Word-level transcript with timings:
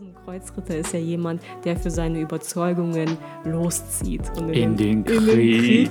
Ein 0.00 0.14
Kreuzritter 0.24 0.78
ist 0.78 0.94
ja 0.94 0.98
jemand, 0.98 1.42
der 1.64 1.76
für 1.76 1.90
seine 1.90 2.20
Überzeugungen 2.20 3.18
loszieht. 3.44 4.22
Und 4.38 4.48
in, 4.48 4.70
in 4.70 4.76
den, 4.78 5.04
den, 5.04 5.26
Krieg. 5.26 5.90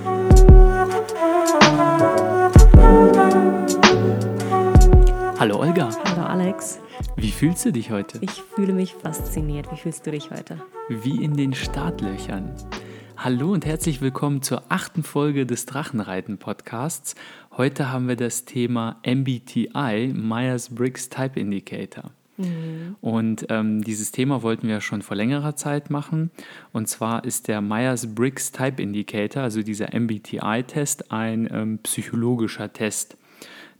Hallo 5.38 5.60
Olga. 5.60 5.90
Hallo 6.06 6.26
Alex. 6.26 6.80
Wie 7.14 7.30
fühlst 7.30 7.64
du 7.64 7.70
dich 7.70 7.92
heute? 7.92 8.18
Ich 8.20 8.42
fühle 8.42 8.72
mich 8.72 8.94
fasziniert. 8.94 9.70
Wie 9.70 9.76
fühlst 9.76 10.04
du 10.08 10.10
dich 10.10 10.32
heute? 10.32 10.60
Wie 10.88 11.22
in 11.22 11.36
den 11.36 11.54
Startlöchern. 11.54 12.52
Hallo 13.16 13.52
und 13.52 13.64
herzlich 13.64 14.00
willkommen 14.00 14.42
zur 14.42 14.64
achten 14.70 15.04
Folge 15.04 15.46
des 15.46 15.66
Drachenreiten-Podcasts. 15.66 17.14
Heute 17.56 17.92
haben 17.92 18.08
wir 18.08 18.16
das 18.16 18.44
Thema 18.44 19.00
MBTI, 19.06 20.12
Myers-Briggs 20.16 21.10
Type 21.10 21.38
Indicator. 21.38 22.10
Mhm. 22.40 22.96
Und 23.00 23.46
ähm, 23.48 23.82
dieses 23.82 24.12
Thema 24.12 24.42
wollten 24.42 24.68
wir 24.68 24.80
schon 24.80 25.02
vor 25.02 25.16
längerer 25.16 25.56
Zeit 25.56 25.90
machen. 25.90 26.30
Und 26.72 26.88
zwar 26.88 27.24
ist 27.24 27.48
der 27.48 27.60
Myers-Briggs 27.60 28.52
Type 28.52 28.82
Indicator, 28.82 29.42
also 29.42 29.62
dieser 29.62 29.94
MBTI-Test, 29.98 31.12
ein 31.12 31.48
ähm, 31.52 31.78
psychologischer 31.82 32.72
Test. 32.72 33.16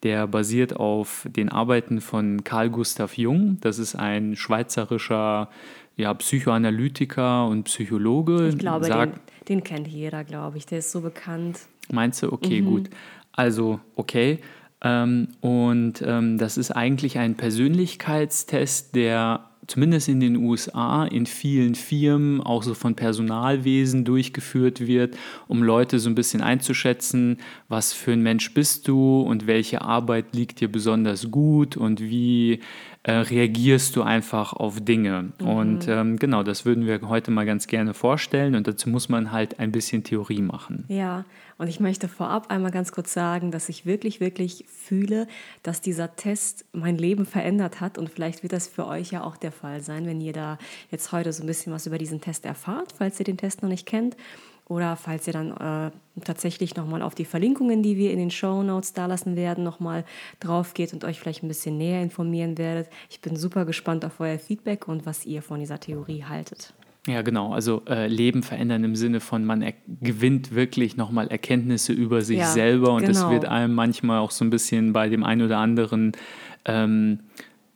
Der 0.02 0.26
basiert 0.26 0.76
auf 0.76 1.26
den 1.28 1.50
Arbeiten 1.50 2.00
von 2.00 2.42
Carl 2.42 2.70
Gustav 2.70 3.18
Jung. 3.18 3.58
Das 3.60 3.78
ist 3.78 3.94
ein 3.94 4.34
schweizerischer 4.34 5.50
ja, 5.96 6.14
Psychoanalytiker 6.14 7.46
und 7.46 7.64
Psychologe. 7.64 8.48
Ich 8.48 8.58
glaube, 8.58 8.86
Sag, 8.86 9.12
den, 9.12 9.20
den, 9.48 9.64
kennt 9.64 9.88
jeder, 9.88 10.24
glaube 10.24 10.56
ich. 10.56 10.64
Der 10.64 10.78
ist 10.78 10.90
so 10.90 11.02
bekannt. 11.02 11.60
Meinst 11.92 12.22
du? 12.22 12.32
Okay, 12.32 12.62
mhm. 12.62 12.66
gut. 12.66 12.90
Also, 13.32 13.80
okay. 13.96 14.38
Ähm, 14.82 15.28
und 15.40 16.02
ähm, 16.04 16.38
das 16.38 16.56
ist 16.56 16.70
eigentlich 16.70 17.18
ein 17.18 17.36
Persönlichkeitstest, 17.36 18.94
der 18.94 19.50
zumindest 19.70 20.08
in 20.08 20.20
den 20.20 20.36
USA 20.36 21.04
in 21.04 21.26
vielen 21.26 21.76
Firmen, 21.76 22.40
auch 22.40 22.62
so 22.62 22.74
von 22.74 22.96
Personalwesen 22.96 24.04
durchgeführt 24.04 24.86
wird, 24.86 25.16
um 25.46 25.62
Leute 25.62 26.00
so 26.00 26.10
ein 26.10 26.16
bisschen 26.16 26.42
einzuschätzen, 26.42 27.38
was 27.68 27.92
für 27.92 28.12
ein 28.12 28.22
Mensch 28.22 28.52
bist 28.52 28.88
du 28.88 29.20
und 29.20 29.46
welche 29.46 29.82
Arbeit 29.82 30.34
liegt 30.34 30.60
dir 30.60 30.70
besonders 30.70 31.30
gut 31.30 31.76
und 31.76 32.00
wie 32.00 32.60
äh, 33.02 33.12
reagierst 33.12 33.96
du 33.96 34.02
einfach 34.02 34.52
auf 34.52 34.80
Dinge. 34.80 35.32
Mhm. 35.40 35.46
Und 35.46 35.88
ähm, 35.88 36.18
genau, 36.18 36.42
das 36.42 36.66
würden 36.66 36.86
wir 36.86 37.00
heute 37.08 37.30
mal 37.30 37.46
ganz 37.46 37.66
gerne 37.66 37.94
vorstellen 37.94 38.54
und 38.54 38.66
dazu 38.66 38.90
muss 38.90 39.08
man 39.08 39.32
halt 39.32 39.58
ein 39.58 39.72
bisschen 39.72 40.04
Theorie 40.04 40.42
machen. 40.42 40.84
Ja, 40.88 41.24
und 41.56 41.68
ich 41.68 41.80
möchte 41.80 42.08
vorab 42.08 42.50
einmal 42.50 42.70
ganz 42.70 42.92
kurz 42.92 43.12
sagen, 43.12 43.50
dass 43.50 43.68
ich 43.70 43.86
wirklich, 43.86 44.20
wirklich 44.20 44.66
fühle, 44.68 45.28
dass 45.62 45.80
dieser 45.80 46.14
Test 46.16 46.66
mein 46.72 46.98
Leben 46.98 47.24
verändert 47.24 47.80
hat 47.80 47.96
und 47.96 48.10
vielleicht 48.10 48.42
wird 48.42 48.52
das 48.52 48.68
für 48.68 48.86
euch 48.86 49.12
ja 49.12 49.24
auch 49.24 49.38
der 49.38 49.52
Fall 49.52 49.80
sein, 49.80 50.04
wenn 50.04 50.20
ihr 50.20 50.34
da 50.34 50.58
jetzt 50.90 51.12
heute 51.12 51.32
so 51.32 51.42
ein 51.42 51.46
bisschen 51.46 51.72
was 51.72 51.86
über 51.86 51.98
diesen 51.98 52.20
Test 52.20 52.44
erfahrt, 52.44 52.92
falls 52.96 53.18
ihr 53.18 53.24
den 53.24 53.38
Test 53.38 53.62
noch 53.62 53.70
nicht 53.70 53.86
kennt. 53.86 54.16
Oder 54.70 54.94
falls 54.94 55.26
ihr 55.26 55.32
dann 55.32 55.50
äh, 55.50 55.90
tatsächlich 56.24 56.76
nochmal 56.76 57.02
auf 57.02 57.16
die 57.16 57.24
Verlinkungen, 57.24 57.82
die 57.82 57.96
wir 57.96 58.12
in 58.12 58.20
den 58.20 58.30
Show 58.30 58.62
Notes 58.62 58.92
da 58.92 59.06
lassen 59.06 59.34
werden, 59.34 59.64
nochmal 59.64 60.04
drauf 60.38 60.74
geht 60.74 60.92
und 60.92 61.02
euch 61.02 61.18
vielleicht 61.18 61.42
ein 61.42 61.48
bisschen 61.48 61.76
näher 61.76 62.00
informieren 62.00 62.56
werdet. 62.56 62.88
Ich 63.10 63.20
bin 63.20 63.34
super 63.34 63.64
gespannt 63.64 64.04
auf 64.04 64.20
euer 64.20 64.38
Feedback 64.38 64.86
und 64.86 65.06
was 65.06 65.26
ihr 65.26 65.42
von 65.42 65.58
dieser 65.58 65.80
Theorie 65.80 66.22
haltet. 66.22 66.72
Ja, 67.08 67.22
genau. 67.22 67.52
Also 67.52 67.82
äh, 67.88 68.06
Leben 68.06 68.44
verändern 68.44 68.84
im 68.84 68.94
Sinne 68.94 69.18
von, 69.18 69.44
man 69.44 69.72
gewinnt 70.00 70.54
wirklich 70.54 70.96
nochmal 70.96 71.26
Erkenntnisse 71.26 71.92
über 71.92 72.22
sich 72.22 72.38
ja, 72.38 72.46
selber 72.46 72.92
und 72.92 73.00
genau. 73.00 73.12
das 73.12 73.28
wird 73.28 73.46
einem 73.46 73.74
manchmal 73.74 74.20
auch 74.20 74.30
so 74.30 74.44
ein 74.44 74.50
bisschen 74.50 74.92
bei 74.92 75.08
dem 75.08 75.24
einen 75.24 75.42
oder 75.42 75.58
anderen 75.58 76.12
ähm, 76.64 77.18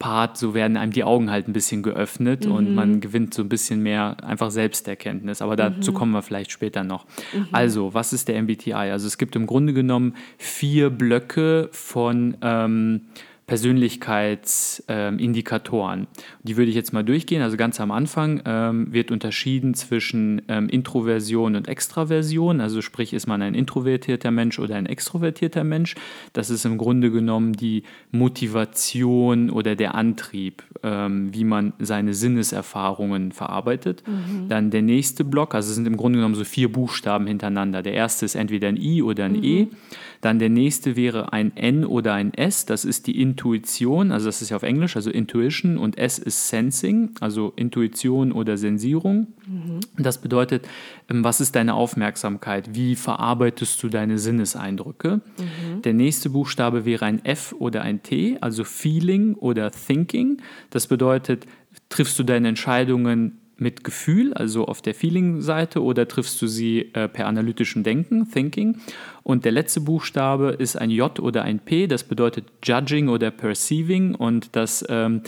Part, 0.05 0.37
so 0.37 0.53
werden 0.53 0.77
einem 0.77 0.93
die 0.93 1.03
Augen 1.03 1.31
halt 1.31 1.49
ein 1.49 1.55
bisschen 1.55 1.83
geöffnet 1.83 2.45
mhm. 2.45 2.53
und 2.53 2.75
man 2.75 3.01
gewinnt 3.01 3.33
so 3.33 3.41
ein 3.41 3.49
bisschen 3.49 3.83
mehr 3.83 4.19
einfach 4.23 4.51
Selbsterkenntnis. 4.51 5.41
Aber 5.41 5.57
dazu 5.57 5.93
mhm. 5.93 5.95
kommen 5.95 6.13
wir 6.13 6.21
vielleicht 6.21 6.53
später 6.53 6.85
noch. 6.85 7.07
Mhm. 7.33 7.49
Also, 7.53 7.95
was 7.95 8.13
ist 8.13 8.29
der 8.29 8.43
MBTI? 8.43 8.75
Also 8.75 9.07
es 9.07 9.17
gibt 9.17 9.35
im 9.35 9.47
Grunde 9.47 9.73
genommen 9.73 10.15
vier 10.37 10.91
Blöcke 10.91 11.71
von 11.73 12.37
ähm, 12.43 13.01
Persönlichkeitsindikatoren. 13.47 16.07
Die 16.43 16.57
würde 16.57 16.71
ich 16.71 16.75
jetzt 16.75 16.95
mal 16.95 17.05
durchgehen. 17.05 17.43
Also 17.43 17.59
ganz 17.59 17.79
am 17.79 17.91
Anfang 17.91 18.41
ähm, 18.47 18.91
wird 18.91 19.11
unterschieden 19.11 19.75
zwischen 19.75 20.41
ähm, 20.49 20.71
Introversion 20.71 21.55
und 21.55 21.69
Extraversion. 21.69 22.63
Also 22.63 22.81
sprich, 22.81 23.13
ist 23.13 23.27
man 23.27 23.43
ein 23.43 23.55
introvertierter 23.55 24.31
Mensch 24.31 24.59
oder 24.59 24.77
ein 24.77 24.87
extrovertierter 24.87 25.63
Mensch. 25.63 25.95
Das 26.33 26.49
ist 26.49 26.65
im 26.65 26.79
Grunde 26.79 27.11
genommen 27.11 27.53
die 27.53 27.83
Motivation 28.13 29.51
oder 29.51 29.77
der 29.77 29.95
Antrieb, 29.95 30.63
ähm, 30.83 31.35
wie 31.35 31.45
man 31.45 31.75
seine 31.79 32.15
Sinneserfahrungen 32.15 33.33
verarbeitet. 33.33 34.05
Mhm. 34.07 34.49
Dann 34.49 34.71
der 34.71 34.81
nächste 34.81 35.23
Block, 35.23 35.55
also 35.55 35.69
es 35.69 35.75
sind 35.75 35.87
im 35.87 35.99
Grunde 35.99 36.19
genommen 36.19 36.35
so 36.35 36.45
vier 36.45 36.73
Buchstaben 36.73 37.27
hintereinander. 37.27 37.83
Der 37.83 37.93
erste 37.93 38.25
ist 38.25 38.37
entweder 38.37 38.69
ein 38.69 38.79
I 38.79 39.03
oder 39.03 39.25
ein 39.25 39.35
E. 39.35 39.65
mhm. 39.65 39.71
E. 39.71 39.77
Dann 40.23 40.39
der 40.39 40.49
nächste 40.49 40.97
wäre 40.97 41.35
ein 41.35 41.55
N 41.55 41.85
oder 41.85 42.15
ein 42.15 42.33
S. 42.33 42.65
Das 42.65 42.87
ist 42.87 43.07
die 43.07 43.21
Intuition, 43.35 44.13
also 44.13 44.27
das 44.27 44.43
ist 44.43 44.51
ja 44.51 44.57
auf 44.57 44.63
Englisch, 44.63 44.95
also 44.95 45.11
Intuition 45.11 45.77
und 45.77 45.99
S 45.99 46.21
ist 46.21 46.49
Sensing, 46.49 47.11
also 47.21 47.53
Intuition 47.57 48.31
oder 48.31 48.57
Sensierung. 48.57 49.27
Mhm. 49.47 49.81
Das 49.99 50.19
bedeutet, 50.19 50.69
ähm, 51.11 51.25
was 51.25 51.41
ist 51.41 51.57
deine 51.57 51.75
Aufmerksamkeit? 51.75 52.75
Wie 52.75 52.95
verarbeitest 52.95 53.83
du 53.83 53.89
deine 53.89 54.19
Sinneseindrücke? 54.19 55.17
Mhm. 55.17 55.83
Der 55.83 55.95
nächste 55.95 56.31
Buchstabe 56.31 56.85
wäre 56.85 57.07
ein 57.07 57.25
F 57.25 57.57
oder 57.59 57.83
ein 57.83 58.05
T, 58.05 58.39
also 58.41 58.63
Feeling 58.63 59.35
oder 59.35 59.73
Thinking. 59.73 60.41
Das 60.71 60.87
bedeutet, 60.87 61.47
triffst 61.89 62.17
du 62.21 62.23
deine 62.23 62.49
Entscheidungen 62.49 63.41
mit 63.57 63.85
Gefühl, 63.85 64.35
also 64.35 64.67
auf 64.67 64.83
der 64.83 64.95
Feeling-Seite, 64.95 65.83
oder 65.83 66.09
triffst 66.09 66.41
du 66.43 66.47
sie 66.47 66.91
äh, 66.95 67.09
per 67.09 67.27
analytischem 67.27 67.83
Denken, 67.83 68.31
Thinking? 68.31 68.79
Und 69.23 69.45
der 69.45 69.53
letzte 69.53 69.81
Buchstabe 69.81 70.57
ist 70.59 70.77
ein 70.77 70.91
J 70.91 71.19
oder 71.21 71.43
ein 71.43 71.61
P, 71.61 71.87
das 71.87 72.05
bedeutet 72.05 72.47
Judging 72.65 73.09
oder 73.09 73.31
Perceiving 73.31 74.15
und 74.15 74.57
das 74.57 74.85
ähm, 74.89 75.23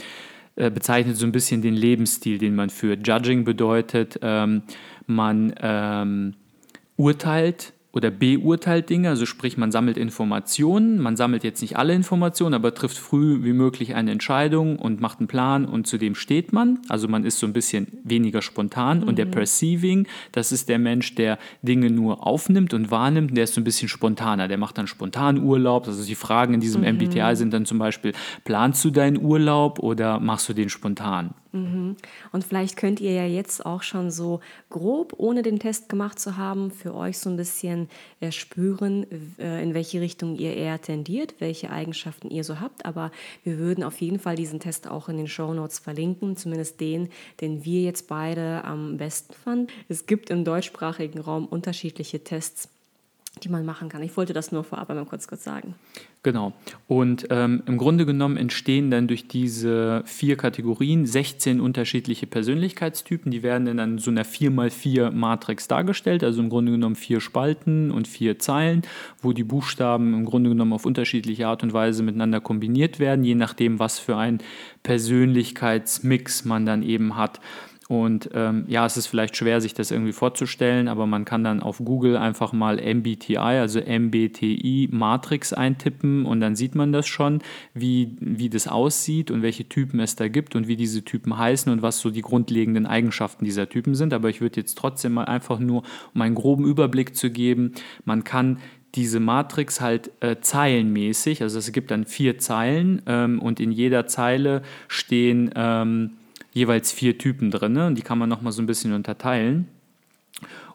äh, 0.56 0.70
bezeichnet 0.70 1.16
so 1.16 1.26
ein 1.26 1.32
bisschen 1.32 1.62
den 1.62 1.74
Lebensstil, 1.74 2.38
den 2.38 2.54
man 2.54 2.70
führt. 2.70 3.06
Judging 3.06 3.44
bedeutet, 3.44 4.18
ähm, 4.22 4.62
man 5.06 5.54
ähm, 5.60 6.34
urteilt 6.96 7.72
oder 7.96 8.10
beurteilt 8.10 8.90
Dinge, 8.90 9.08
also 9.08 9.24
sprich, 9.24 9.56
man 9.56 9.72
sammelt 9.72 9.96
Informationen, 9.96 11.00
man 11.00 11.16
sammelt 11.16 11.44
jetzt 11.44 11.62
nicht 11.62 11.78
alle 11.78 11.94
Informationen, 11.94 12.52
aber 12.52 12.74
trifft 12.74 12.98
früh 12.98 13.42
wie 13.42 13.54
möglich 13.54 13.94
eine 13.94 14.10
Entscheidung 14.10 14.78
und 14.78 15.00
macht 15.00 15.18
einen 15.18 15.28
Plan 15.28 15.64
und 15.64 15.86
zu 15.86 15.96
dem 15.96 16.14
steht 16.14 16.52
man. 16.52 16.78
Also 16.90 17.08
man 17.08 17.24
ist 17.24 17.38
so 17.38 17.46
ein 17.46 17.54
bisschen 17.54 17.86
weniger 18.04 18.42
spontan 18.42 19.00
mhm. 19.00 19.08
und 19.08 19.16
der 19.16 19.24
mhm. 19.24 19.30
Perceiving, 19.30 20.06
das 20.32 20.52
ist 20.52 20.68
der 20.68 20.78
Mensch, 20.78 21.14
der 21.14 21.38
Dinge 21.62 21.88
nur 21.88 22.26
aufnimmt 22.26 22.74
und 22.74 22.90
wahrnimmt, 22.90 23.34
der 23.34 23.44
ist 23.44 23.54
so 23.54 23.62
ein 23.62 23.64
bisschen 23.64 23.88
spontaner, 23.88 24.46
der 24.46 24.58
macht 24.58 24.76
dann 24.76 24.88
spontan 24.88 25.42
Urlaub. 25.42 25.86
Also 25.86 26.04
die 26.04 26.16
Fragen 26.16 26.52
in 26.52 26.60
diesem 26.60 26.82
mhm. 26.82 26.96
MBTI 26.96 27.34
sind 27.34 27.54
dann 27.54 27.64
zum 27.64 27.78
Beispiel, 27.78 28.12
planst 28.44 28.84
du 28.84 28.90
deinen 28.90 29.18
Urlaub 29.18 29.78
oder 29.78 30.20
machst 30.20 30.50
du 30.50 30.52
den 30.52 30.68
spontan? 30.68 31.30
Mhm. 31.52 31.96
Und 32.32 32.44
vielleicht 32.44 32.76
könnt 32.76 33.00
ihr 33.00 33.12
ja 33.12 33.26
jetzt 33.26 33.64
auch 33.64 33.82
schon 33.82 34.10
so 34.10 34.40
grob, 34.70 35.14
ohne 35.16 35.42
den 35.42 35.58
Test 35.58 35.88
gemacht 35.88 36.18
zu 36.18 36.36
haben, 36.36 36.70
für 36.70 36.94
euch 36.94 37.18
so 37.18 37.30
ein 37.30 37.36
bisschen 37.36 37.88
äh, 38.20 38.32
spüren, 38.32 39.06
äh, 39.38 39.62
in 39.62 39.74
welche 39.74 40.00
Richtung 40.00 40.36
ihr 40.36 40.54
eher 40.54 40.80
tendiert, 40.80 41.34
welche 41.38 41.70
Eigenschaften 41.70 42.30
ihr 42.30 42.44
so 42.44 42.60
habt. 42.60 42.84
Aber 42.84 43.10
wir 43.44 43.58
würden 43.58 43.84
auf 43.84 44.00
jeden 44.00 44.18
Fall 44.18 44.36
diesen 44.36 44.60
Test 44.60 44.88
auch 44.88 45.08
in 45.08 45.16
den 45.16 45.28
Show 45.28 45.54
Notes 45.54 45.78
verlinken, 45.78 46.36
zumindest 46.36 46.80
den, 46.80 47.08
den 47.40 47.64
wir 47.64 47.82
jetzt 47.82 48.08
beide 48.08 48.64
am 48.64 48.96
besten 48.96 49.34
fanden. 49.34 49.72
Es 49.88 50.06
gibt 50.06 50.30
im 50.30 50.44
deutschsprachigen 50.44 51.20
Raum 51.20 51.46
unterschiedliche 51.46 52.22
Tests 52.22 52.68
die 53.42 53.48
man 53.50 53.66
machen 53.66 53.88
kann. 53.88 54.02
Ich 54.02 54.16
wollte 54.16 54.32
das 54.32 54.50
nur 54.50 54.64
vorab 54.64 54.88
einmal 54.88 55.04
kurz 55.04 55.28
kurz 55.28 55.44
sagen. 55.44 55.74
Genau. 56.22 56.54
Und 56.88 57.26
ähm, 57.30 57.62
im 57.66 57.76
Grunde 57.76 58.06
genommen 58.06 58.36
entstehen 58.36 58.90
dann 58.90 59.06
durch 59.06 59.28
diese 59.28 60.02
vier 60.06 60.36
Kategorien 60.36 61.06
16 61.06 61.60
unterschiedliche 61.60 62.26
Persönlichkeitstypen. 62.26 63.30
Die 63.30 63.42
werden 63.42 63.66
in 63.66 63.78
einer, 63.78 63.98
so 63.98 64.10
einer 64.10 64.24
4x4 64.24 65.10
Matrix 65.10 65.68
dargestellt, 65.68 66.24
also 66.24 66.40
im 66.40 66.48
Grunde 66.48 66.72
genommen 66.72 66.96
vier 66.96 67.20
Spalten 67.20 67.90
und 67.90 68.08
vier 68.08 68.38
Zeilen, 68.38 68.82
wo 69.20 69.32
die 69.32 69.44
Buchstaben 69.44 70.14
im 70.14 70.24
Grunde 70.24 70.50
genommen 70.50 70.72
auf 70.72 70.86
unterschiedliche 70.86 71.46
Art 71.46 71.62
und 71.62 71.72
Weise 71.72 72.02
miteinander 72.02 72.40
kombiniert 72.40 72.98
werden, 72.98 73.24
je 73.24 73.34
nachdem, 73.34 73.78
was 73.78 73.98
für 73.98 74.16
ein 74.16 74.40
Persönlichkeitsmix 74.82 76.44
man 76.44 76.64
dann 76.64 76.82
eben 76.82 77.16
hat. 77.16 77.40
Und 77.88 78.30
ähm, 78.34 78.64
ja, 78.66 78.84
es 78.84 78.96
ist 78.96 79.06
vielleicht 79.06 79.36
schwer, 79.36 79.60
sich 79.60 79.72
das 79.72 79.92
irgendwie 79.92 80.12
vorzustellen, 80.12 80.88
aber 80.88 81.06
man 81.06 81.24
kann 81.24 81.44
dann 81.44 81.62
auf 81.62 81.78
Google 81.78 82.16
einfach 82.16 82.52
mal 82.52 82.80
MBTI, 82.82 83.36
also 83.36 83.80
MBTI 83.80 84.88
Matrix 84.90 85.52
eintippen 85.52 86.26
und 86.26 86.40
dann 86.40 86.56
sieht 86.56 86.74
man 86.74 86.92
das 86.92 87.06
schon, 87.06 87.42
wie, 87.74 88.16
wie 88.18 88.50
das 88.50 88.66
aussieht 88.66 89.30
und 89.30 89.42
welche 89.42 89.68
Typen 89.68 90.00
es 90.00 90.16
da 90.16 90.26
gibt 90.26 90.56
und 90.56 90.66
wie 90.66 90.74
diese 90.74 91.04
Typen 91.04 91.38
heißen 91.38 91.70
und 91.70 91.80
was 91.80 92.00
so 92.00 92.10
die 92.10 92.22
grundlegenden 92.22 92.86
Eigenschaften 92.86 93.44
dieser 93.44 93.68
Typen 93.68 93.94
sind. 93.94 94.12
Aber 94.12 94.30
ich 94.30 94.40
würde 94.40 94.60
jetzt 94.60 94.76
trotzdem 94.76 95.14
mal 95.14 95.26
einfach 95.26 95.60
nur, 95.60 95.84
um 96.12 96.20
einen 96.22 96.34
groben 96.34 96.64
Überblick 96.64 97.14
zu 97.14 97.30
geben, 97.30 97.72
man 98.04 98.24
kann 98.24 98.58
diese 98.96 99.20
Matrix 99.20 99.80
halt 99.80 100.10
äh, 100.20 100.36
zeilenmäßig, 100.40 101.42
also 101.42 101.58
es 101.58 101.70
gibt 101.70 101.90
dann 101.90 102.04
vier 102.06 102.38
Zeilen 102.38 103.02
ähm, 103.06 103.40
und 103.40 103.60
in 103.60 103.70
jeder 103.70 104.06
Zeile 104.06 104.62
stehen 104.88 105.52
ähm, 105.54 106.12
jeweils 106.56 106.90
vier 106.90 107.18
Typen 107.18 107.50
drin 107.50 107.74
ne? 107.74 107.86
und 107.86 107.96
die 107.96 108.02
kann 108.02 108.18
man 108.18 108.30
nochmal 108.30 108.52
so 108.52 108.62
ein 108.62 108.66
bisschen 108.66 108.94
unterteilen. 108.94 109.68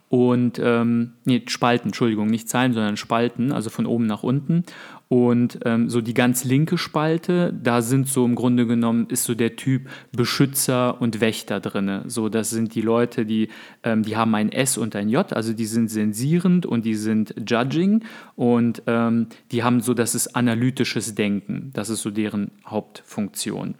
Und, 0.09 0.59
ähm, 0.61 1.13
nee, 1.23 1.41
Spalten, 1.47 1.87
Entschuldigung, 1.87 2.27
nicht 2.27 2.49
Zeilen, 2.49 2.73
sondern 2.73 2.97
Spalten, 2.97 3.53
also 3.53 3.69
von 3.69 3.85
oben 3.85 4.05
nach 4.05 4.23
unten. 4.23 4.65
Und 5.07 5.59
ähm, 5.63 5.89
so 5.89 6.01
die 6.01 6.13
ganz 6.13 6.43
linke 6.43 6.77
Spalte, 6.77 7.53
da 7.53 7.81
sind 7.81 8.09
so 8.09 8.25
im 8.25 8.35
Grunde 8.35 8.67
genommen, 8.67 9.07
ist 9.09 9.23
so 9.23 9.35
der 9.35 9.55
Typ 9.55 9.89
Beschützer 10.11 11.01
und 11.01 11.21
Wächter 11.21 11.61
drin. 11.61 12.01
So, 12.07 12.27
das 12.27 12.49
sind 12.49 12.75
die 12.75 12.81
Leute, 12.81 13.25
die, 13.25 13.47
ähm, 13.83 14.03
die 14.03 14.17
haben 14.17 14.35
ein 14.35 14.51
S 14.51 14.77
und 14.77 14.95
ein 14.97 15.07
J, 15.07 15.31
also 15.31 15.53
die 15.53 15.65
sind 15.65 15.89
sensierend 15.89 16.65
und 16.65 16.85
die 16.85 16.95
sind 16.95 17.33
judging 17.49 18.03
und 18.35 18.83
ähm, 18.87 19.27
die 19.51 19.63
haben 19.63 19.79
so, 19.79 19.93
das 19.93 20.13
ist 20.13 20.35
analytisches 20.35 21.15
Denken. 21.15 21.71
Das 21.73 21.89
ist 21.89 22.01
so 22.01 22.11
deren 22.11 22.51
Hauptfunktion. 22.65 23.75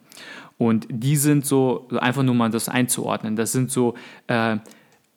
Und 0.62 0.86
die 0.92 1.16
sind 1.16 1.44
so, 1.44 1.88
einfach 1.98 2.22
nur 2.22 2.36
mal 2.36 2.52
das 2.52 2.70
einzuordnen, 2.70 3.36
das 3.36 3.52
sind 3.52 3.72
so, 3.72 3.96
äh, 4.28 4.58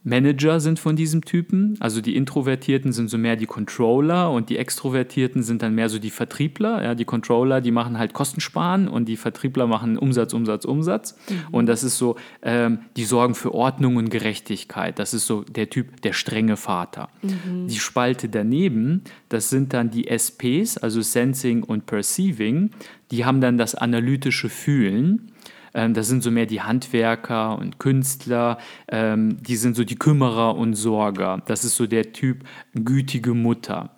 Manager 0.07 0.61
sind 0.61 0.79
von 0.79 0.97
diesem 0.97 1.25
Typen. 1.25 1.77
Also 1.81 2.03
die 2.03 2.15
Introvertierten 2.15 2.93
sind 2.93 3.09
so 3.09 3.17
mehr 3.17 3.37
die 3.37 3.47
Controller 3.47 4.31
und 4.31 4.51
die 4.51 4.59
Extrovertierten 4.59 5.43
sind 5.43 5.63
dann 5.63 5.75
mehr 5.75 5.89
so 5.89 5.99
die 5.99 6.11
Vertriebler. 6.11 6.85
Ja, 6.85 6.95
die 6.95 7.07
Controller, 7.07 7.63
die 7.63 7.71
machen 7.71 7.99
halt 7.99 8.13
Kostensparen 8.13 8.87
und 8.87 9.07
die 9.07 9.17
Vertriebler 9.17 9.67
machen 9.67 9.97
Umsatz, 9.97 10.35
Umsatz, 10.35 10.67
Umsatz. 10.67 11.17
Mhm. 11.31 11.35
Und 11.53 11.67
das 11.67 11.83
ist 11.83 11.97
so, 11.97 12.17
ähm, 12.43 12.81
die 12.99 13.05
sorgen 13.05 13.35
für 13.35 13.55
Ordnung 13.55 13.97
und 13.97 14.11
Gerechtigkeit. 14.11 14.99
Das 14.99 15.15
ist 15.15 15.27
so 15.27 15.43
der 15.43 15.71
Typ, 15.71 16.03
der 16.03 16.13
strenge 16.13 16.59
Vater. 16.59 17.09
Mhm. 17.23 17.69
Die 17.69 17.79
Spalte 17.79 18.29
daneben, 18.29 19.05
das 19.31 19.49
sind 19.49 19.73
dann 19.73 19.91
die 19.91 20.09
SPs, 20.09 20.77
also 20.77 21.01
Sensing 21.01 21.63
und 21.63 21.87
Perceiving. 21.87 22.71
Die 23.11 23.25
haben 23.25 23.41
dann 23.41 23.57
das 23.57 23.75
analytische 23.75 24.51
Fühlen. 24.51 25.31
Ähm, 25.75 25.95
das 25.95 26.09
sind 26.09 26.23
so 26.23 26.31
mehr 26.31 26.47
die 26.47 26.63
Handwerker 26.63 27.59
und 27.59 27.79
Künstler, 27.79 28.59
ähm, 28.89 29.37
die 29.43 29.57
sind 29.57 29.77
so 29.77 29.85
die 29.85 29.97
Kümmerer 29.97 30.57
und 30.57 30.75
Sorger. 30.75 31.43
Das 31.47 31.65
ist 31.65 31.77
so 31.77 31.87
der 31.87 32.13
Typ 32.13 32.45
gütige 32.75 33.35
Mutter. 33.35 33.91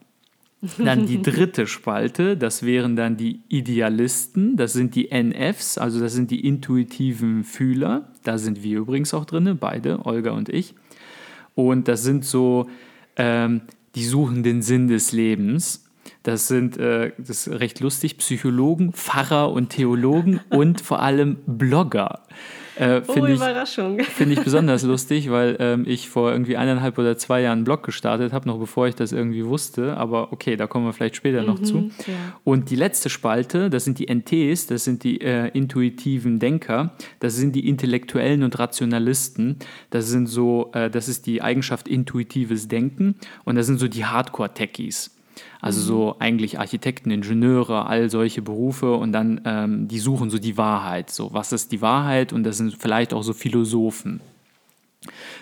Dann 0.78 1.06
die 1.06 1.22
dritte 1.22 1.66
Spalte, 1.66 2.36
das 2.36 2.64
wären 2.64 2.96
dann 2.96 3.16
die 3.16 3.42
Idealisten, 3.48 4.56
das 4.56 4.72
sind 4.72 4.94
die 4.94 5.10
NFs, 5.12 5.78
also 5.78 6.00
das 6.00 6.14
sind 6.14 6.30
die 6.30 6.46
intuitiven 6.46 7.44
Fühler. 7.44 8.10
Da 8.24 8.38
sind 8.38 8.62
wir 8.62 8.78
übrigens 8.78 9.14
auch 9.14 9.26
drin, 9.26 9.56
beide, 9.60 10.04
Olga 10.04 10.32
und 10.32 10.48
ich. 10.48 10.74
Und 11.54 11.88
das 11.88 12.02
sind 12.02 12.24
so 12.24 12.66
ähm, 13.16 13.62
die 13.96 14.04
suchen 14.04 14.42
den 14.42 14.62
Sinn 14.62 14.88
des 14.88 15.12
Lebens. 15.12 15.85
Das 16.26 16.48
sind, 16.48 16.76
äh, 16.76 17.12
das 17.18 17.46
ist 17.46 17.60
recht 17.60 17.78
lustig, 17.78 18.18
Psychologen, 18.18 18.92
Pfarrer 18.92 19.52
und 19.52 19.68
Theologen 19.68 20.40
und 20.50 20.80
vor 20.80 21.00
allem 21.00 21.36
Blogger. 21.46 22.22
Äh, 22.74 23.00
oh, 23.06 23.24
Überraschung. 23.24 24.00
Finde 24.02 24.34
ich 24.34 24.40
besonders 24.42 24.82
lustig, 24.82 25.30
weil 25.30 25.56
ähm, 25.60 25.84
ich 25.86 26.08
vor 26.08 26.32
irgendwie 26.32 26.56
eineinhalb 26.56 26.98
oder 26.98 27.16
zwei 27.16 27.42
Jahren 27.42 27.58
einen 27.58 27.64
Blog 27.64 27.84
gestartet 27.84 28.32
habe, 28.32 28.48
noch 28.48 28.58
bevor 28.58 28.88
ich 28.88 28.96
das 28.96 29.12
irgendwie 29.12 29.46
wusste. 29.46 29.96
Aber 29.96 30.32
okay, 30.32 30.56
da 30.56 30.66
kommen 30.66 30.84
wir 30.84 30.92
vielleicht 30.92 31.14
später 31.14 31.42
mhm, 31.42 31.46
noch 31.46 31.62
zu. 31.62 31.92
Ja. 32.08 32.14
Und 32.42 32.70
die 32.70 32.76
letzte 32.76 33.08
Spalte, 33.08 33.70
das 33.70 33.84
sind 33.84 34.00
die 34.00 34.12
NTs, 34.12 34.66
das 34.66 34.82
sind 34.82 35.04
die 35.04 35.20
äh, 35.20 35.50
intuitiven 35.56 36.40
Denker, 36.40 36.96
das 37.20 37.36
sind 37.36 37.54
die 37.54 37.68
Intellektuellen 37.68 38.42
und 38.42 38.58
Rationalisten. 38.58 39.60
Das 39.90 40.08
sind 40.08 40.26
so, 40.26 40.72
äh, 40.74 40.90
das 40.90 41.06
ist 41.06 41.28
die 41.28 41.40
Eigenschaft 41.40 41.86
intuitives 41.86 42.66
Denken 42.66 43.14
und 43.44 43.54
das 43.54 43.66
sind 43.66 43.78
so 43.78 43.86
die 43.86 44.06
Hardcore-Techies. 44.06 45.15
Also 45.66 45.80
so 45.80 46.16
eigentlich 46.20 46.58
Architekten, 46.58 47.10
Ingenieure, 47.10 47.86
all 47.86 48.08
solche 48.08 48.40
Berufe 48.40 48.94
und 48.94 49.12
dann 49.12 49.40
ähm, 49.44 49.88
die 49.88 49.98
suchen 49.98 50.30
so 50.30 50.38
die 50.38 50.56
Wahrheit. 50.56 51.10
So, 51.10 51.32
was 51.32 51.52
ist 51.52 51.72
die 51.72 51.82
Wahrheit? 51.82 52.32
Und 52.32 52.44
das 52.44 52.58
sind 52.58 52.74
vielleicht 52.74 53.12
auch 53.12 53.22
so 53.22 53.32
Philosophen. 53.32 54.20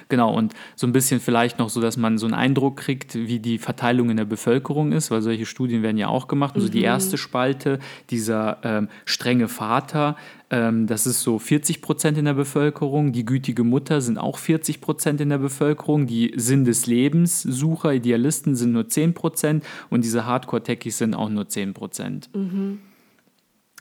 Genau, 0.09 0.35
und 0.35 0.55
so 0.77 0.87
ein 0.87 0.93
bisschen 0.93 1.21
vielleicht 1.21 1.59
noch 1.59 1.69
so, 1.69 1.81
dass 1.81 1.97
man 1.97 2.19
so 2.19 2.27
einen 2.27 2.35
Eindruck 2.35 2.77
kriegt, 2.77 3.15
wie 3.15 3.39
die 3.39 3.59
Verteilung 3.59 4.11
in 4.11 4.17
der 4.17 4.25
Bevölkerung 4.25 4.93
ist, 4.93 5.11
weil 5.11 5.23
solche 5.23 5.47
Studien 5.47 5.83
werden 5.83 5.99
ja 5.99 6.09
auch 6.09 6.29
gemacht. 6.29 6.55
Also 6.55 6.69
mhm. 6.69 6.73
die 6.73 6.83
erste 6.83 7.19
Spalte, 7.19 7.79
dieser 8.11 8.59
ähm, 8.63 8.89
strenge 9.05 9.49
Vater, 9.49 10.17
ähm, 10.51 10.87
das 10.87 11.07
ist 11.07 11.23
so 11.23 11.39
40 11.39 11.83
Prozent 11.83 12.19
in 12.19 12.27
der 12.27 12.35
Bevölkerung. 12.35 13.13
Die 13.13 13.25
gütige 13.25 13.65
Mutter 13.65 14.01
sind 14.01 14.19
auch 14.19 14.39
40 14.39 14.81
Prozent 14.81 15.21
in 15.21 15.31
der 15.31 15.39
Bevölkerung. 15.39 16.07
Die 16.07 16.33
Sinn 16.37 16.65
des 16.65 16.87
Lebens, 16.87 17.43
Sucher, 17.43 17.93
Idealisten 17.95 18.55
sind 18.55 18.73
nur 18.73 18.89
10 18.89 19.15
Prozent 19.15 19.65
und 19.91 20.05
diese 20.05 20.27
Hardcore-Techies 20.27 20.99
sind 20.99 21.15
auch 21.15 21.29
nur 21.29 21.49
10 21.49 21.75
Prozent. 21.75 22.29
Mhm. 22.35 22.79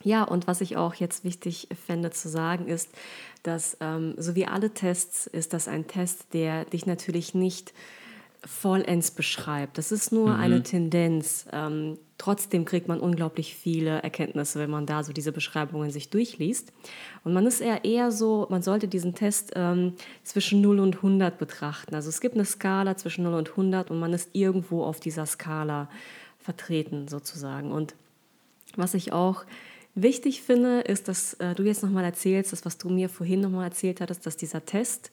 Ja, 0.03 0.23
und 0.23 0.47
was 0.47 0.61
ich 0.61 0.77
auch 0.77 0.95
jetzt 0.95 1.23
wichtig 1.23 1.67
fände 1.85 2.11
zu 2.11 2.29
sagen 2.29 2.67
ist, 2.67 2.89
dass 3.41 3.77
ähm, 3.79 4.15
so 4.17 4.35
wie 4.35 4.45
alle 4.45 4.73
Tests 4.73 5.27
ist 5.27 5.53
das 5.53 5.67
ein 5.67 5.87
Test, 5.87 6.33
der 6.33 6.65
dich 6.65 6.85
natürlich 6.85 7.33
nicht 7.33 7.73
vollends 8.45 9.11
beschreibt. 9.11 9.77
Das 9.77 9.91
ist 9.91 10.11
nur 10.11 10.29
mhm. 10.29 10.39
eine 10.39 10.63
Tendenz. 10.63 11.45
Ähm, 11.51 11.97
trotzdem 12.17 12.65
kriegt 12.65 12.87
man 12.87 12.99
unglaublich 12.99 13.55
viele 13.55 14.01
Erkenntnisse, 14.01 14.59
wenn 14.59 14.69
man 14.69 14.85
da 14.85 15.03
so 15.03 15.13
diese 15.13 15.31
Beschreibungen 15.31 15.91
sich 15.91 16.09
durchliest. 16.09 16.73
Und 17.23 17.33
man 17.33 17.45
ist 17.45 17.61
eher, 17.61 17.85
eher 17.85 18.11
so, 18.11 18.47
man 18.49 18.61
sollte 18.61 18.87
diesen 18.87 19.15
Test 19.15 19.53
ähm, 19.55 19.93
zwischen 20.23 20.61
0 20.61 20.79
und 20.79 20.97
100 20.97 21.37
betrachten. 21.37 21.95
Also 21.95 22.09
es 22.09 22.19
gibt 22.19 22.35
eine 22.35 22.45
Skala 22.45 22.97
zwischen 22.97 23.23
0 23.23 23.33
und 23.33 23.49
100 23.51 23.89
und 23.91 23.99
man 23.99 24.13
ist 24.13 24.29
irgendwo 24.33 24.83
auf 24.83 24.99
dieser 24.99 25.25
Skala 25.25 25.89
vertreten 26.39 27.07
sozusagen. 27.07 27.71
Und 27.71 27.95
was 28.75 28.93
ich 28.93 29.13
auch 29.13 29.45
Wichtig 29.95 30.41
finde, 30.41 30.81
ist, 30.81 31.07
dass 31.07 31.35
äh, 31.35 31.53
du 31.53 31.63
jetzt 31.63 31.83
nochmal 31.83 32.03
erzählst, 32.03 32.51
das, 32.51 32.65
was 32.65 32.77
du 32.77 32.89
mir 32.89 33.09
vorhin 33.09 33.41
nochmal 33.41 33.65
erzählt 33.65 34.01
hattest, 34.01 34.25
dass 34.25 34.37
dieser 34.37 34.65
Test 34.65 35.11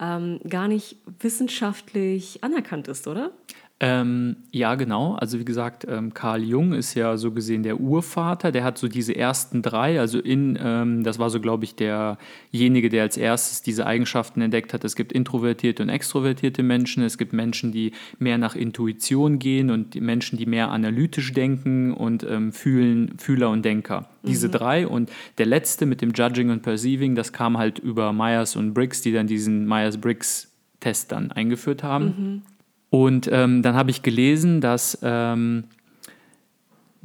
ähm, 0.00 0.40
gar 0.48 0.68
nicht 0.68 0.96
wissenschaftlich 1.20 2.42
anerkannt 2.42 2.88
ist, 2.88 3.06
oder? 3.06 3.32
Ähm, 3.78 4.36
ja, 4.52 4.74
genau. 4.74 5.16
Also 5.16 5.38
wie 5.38 5.44
gesagt, 5.44 5.86
ähm, 5.86 6.14
Carl 6.14 6.42
Jung 6.42 6.72
ist 6.72 6.94
ja 6.94 7.18
so 7.18 7.32
gesehen 7.32 7.62
der 7.62 7.78
Urvater. 7.78 8.50
Der 8.50 8.64
hat 8.64 8.78
so 8.78 8.88
diese 8.88 9.14
ersten 9.14 9.60
drei, 9.60 10.00
also 10.00 10.18
in, 10.18 10.58
ähm, 10.58 11.04
das 11.04 11.18
war 11.18 11.28
so, 11.28 11.40
glaube 11.40 11.64
ich, 11.64 11.74
derjenige, 11.74 12.88
der 12.88 13.02
als 13.02 13.18
erstes 13.18 13.60
diese 13.60 13.84
Eigenschaften 13.84 14.40
entdeckt 14.40 14.72
hat. 14.72 14.82
Es 14.84 14.96
gibt 14.96 15.12
introvertierte 15.12 15.82
und 15.82 15.90
extrovertierte 15.90 16.62
Menschen. 16.62 17.02
Es 17.02 17.18
gibt 17.18 17.34
Menschen, 17.34 17.70
die 17.70 17.92
mehr 18.18 18.38
nach 18.38 18.56
Intuition 18.56 19.38
gehen 19.38 19.70
und 19.70 19.92
die 19.92 20.00
Menschen, 20.00 20.38
die 20.38 20.46
mehr 20.46 20.70
analytisch 20.70 21.34
denken 21.34 21.92
und 21.92 22.24
ähm, 22.24 22.52
fühlen, 22.52 23.18
Fühler 23.18 23.50
und 23.50 23.62
Denker. 23.62 24.08
Diese 24.22 24.48
mhm. 24.48 24.52
drei. 24.52 24.86
Und 24.86 25.10
der 25.36 25.46
letzte 25.46 25.84
mit 25.84 26.00
dem 26.00 26.12
Judging 26.12 26.48
und 26.48 26.62
Perceiving, 26.62 27.14
das 27.14 27.34
kam 27.34 27.58
halt 27.58 27.78
über 27.78 28.14
Myers 28.14 28.56
und 28.56 28.72
Briggs, 28.72 29.02
die 29.02 29.12
dann 29.12 29.26
diesen 29.26 29.66
Myers-Briggs-Test 29.66 31.12
dann 31.12 31.30
eingeführt 31.30 31.82
haben. 31.82 32.04
Mhm. 32.06 32.55
Und 33.04 33.28
ähm, 33.30 33.62
dann 33.62 33.74
habe 33.74 33.90
ich 33.90 34.02
gelesen, 34.02 34.60
dass 34.62 34.98
ähm, 35.02 35.64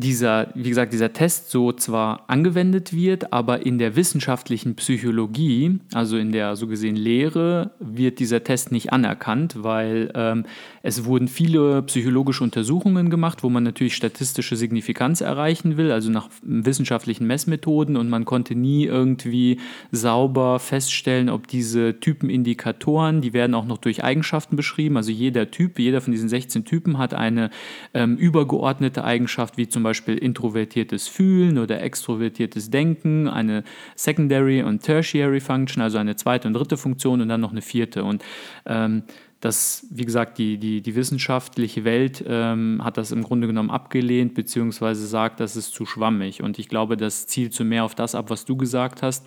dieser, 0.02 0.50
wie 0.54 0.68
gesagt, 0.68 0.92
dieser 0.92 1.14
Test 1.14 1.50
so 1.50 1.72
zwar 1.72 2.26
angewendet 2.28 2.94
wird, 2.94 3.32
aber 3.32 3.66
in 3.66 3.78
der 3.78 3.96
wissenschaftlichen 3.96 4.76
Psychologie, 4.76 5.80
also 5.94 6.18
in 6.18 6.34
der 6.34 6.58
so 6.58 6.68
gesehen 6.68 6.98
Lehre, 6.98 7.72
wird 7.80 8.20
dieser 8.20 8.44
Test 8.44 8.72
nicht 8.72 8.92
anerkannt, 8.92 9.64
weil 9.64 10.12
ähm, 10.14 10.46
es 10.84 11.06
wurden 11.06 11.28
viele 11.28 11.84
psychologische 11.84 12.44
Untersuchungen 12.44 13.10
gemacht, 13.10 13.44
wo 13.44 13.50
man 13.50 13.64
natürlich 13.64 13.96
statistische 13.96 14.56
Signifikanz 14.56 15.22
erreichen 15.22 15.78
will, 15.78 15.92
also 15.92 16.10
nach 16.12 16.28
wissenschaftlichen 16.42 17.26
Messmethoden 17.28 17.96
und 17.96 18.10
man 18.10 18.26
konnte 18.26 18.56
nie 18.56 18.86
irgendwie 18.86 19.60
sauber 19.92 20.60
feststellen, 20.60 21.30
ob 21.30 21.48
diese 21.48 22.00
Typenindikatoren, 22.00 23.22
die 23.22 23.34
werden 23.34 23.54
auch 23.54 23.66
noch 23.66 23.78
durch 23.78 24.04
Eigenschaften 24.04 24.56
beschrieben, 24.56 24.98
also 24.98 25.12
jeder 25.12 25.52
Typ, 25.52 25.80
jeder 25.80 26.02
von 26.02 26.12
diesen 26.12 26.28
16 26.28 26.66
Typen 26.66 26.98
hat 26.98 27.14
eine 27.14 27.52
ähm, 27.94 28.18
übergeordnete 28.18 29.04
Eigenschaft, 29.04 29.58
wie 29.58 29.70
zum 29.70 29.84
Beispiel 29.84 29.91
Beispiel 29.92 30.18
introvertiertes 30.18 31.08
Fühlen 31.08 31.58
oder 31.58 31.82
extrovertiertes 31.82 32.70
Denken, 32.70 33.28
eine 33.28 33.64
Secondary 33.96 34.64
und 34.64 34.82
Tertiary 34.82 35.40
Function, 35.40 35.82
also 35.82 35.98
eine 35.98 36.16
zweite 36.16 36.48
und 36.48 36.54
dritte 36.54 36.78
Funktion 36.78 37.22
und 37.22 37.30
dann 37.30 37.42
noch 37.42 37.52
eine 37.52 37.62
vierte. 37.62 38.04
Und 38.04 38.24
ähm, 38.66 39.04
das, 39.42 39.88
wie 39.90 40.06
gesagt, 40.06 40.38
die, 40.38 40.58
die, 40.58 40.82
die 40.82 40.96
wissenschaftliche 40.96 41.84
Welt 41.84 42.24
ähm, 42.28 42.82
hat 42.84 42.98
das 42.98 43.12
im 43.12 43.24
Grunde 43.24 43.48
genommen 43.48 43.72
abgelehnt, 43.72 44.34
beziehungsweise 44.34 45.06
sagt, 45.08 45.40
das 45.40 45.56
ist 45.56 45.74
zu 45.74 45.86
schwammig. 45.86 46.42
Und 46.42 46.60
ich 46.60 46.70
glaube, 46.70 46.96
das 46.96 47.28
zielt 47.28 47.54
zu 47.54 47.66
mehr 47.66 47.84
auf 47.84 47.96
das 47.96 48.16
ab, 48.16 48.30
was 48.30 48.46
du 48.46 48.56
gesagt 48.56 49.02
hast 49.02 49.26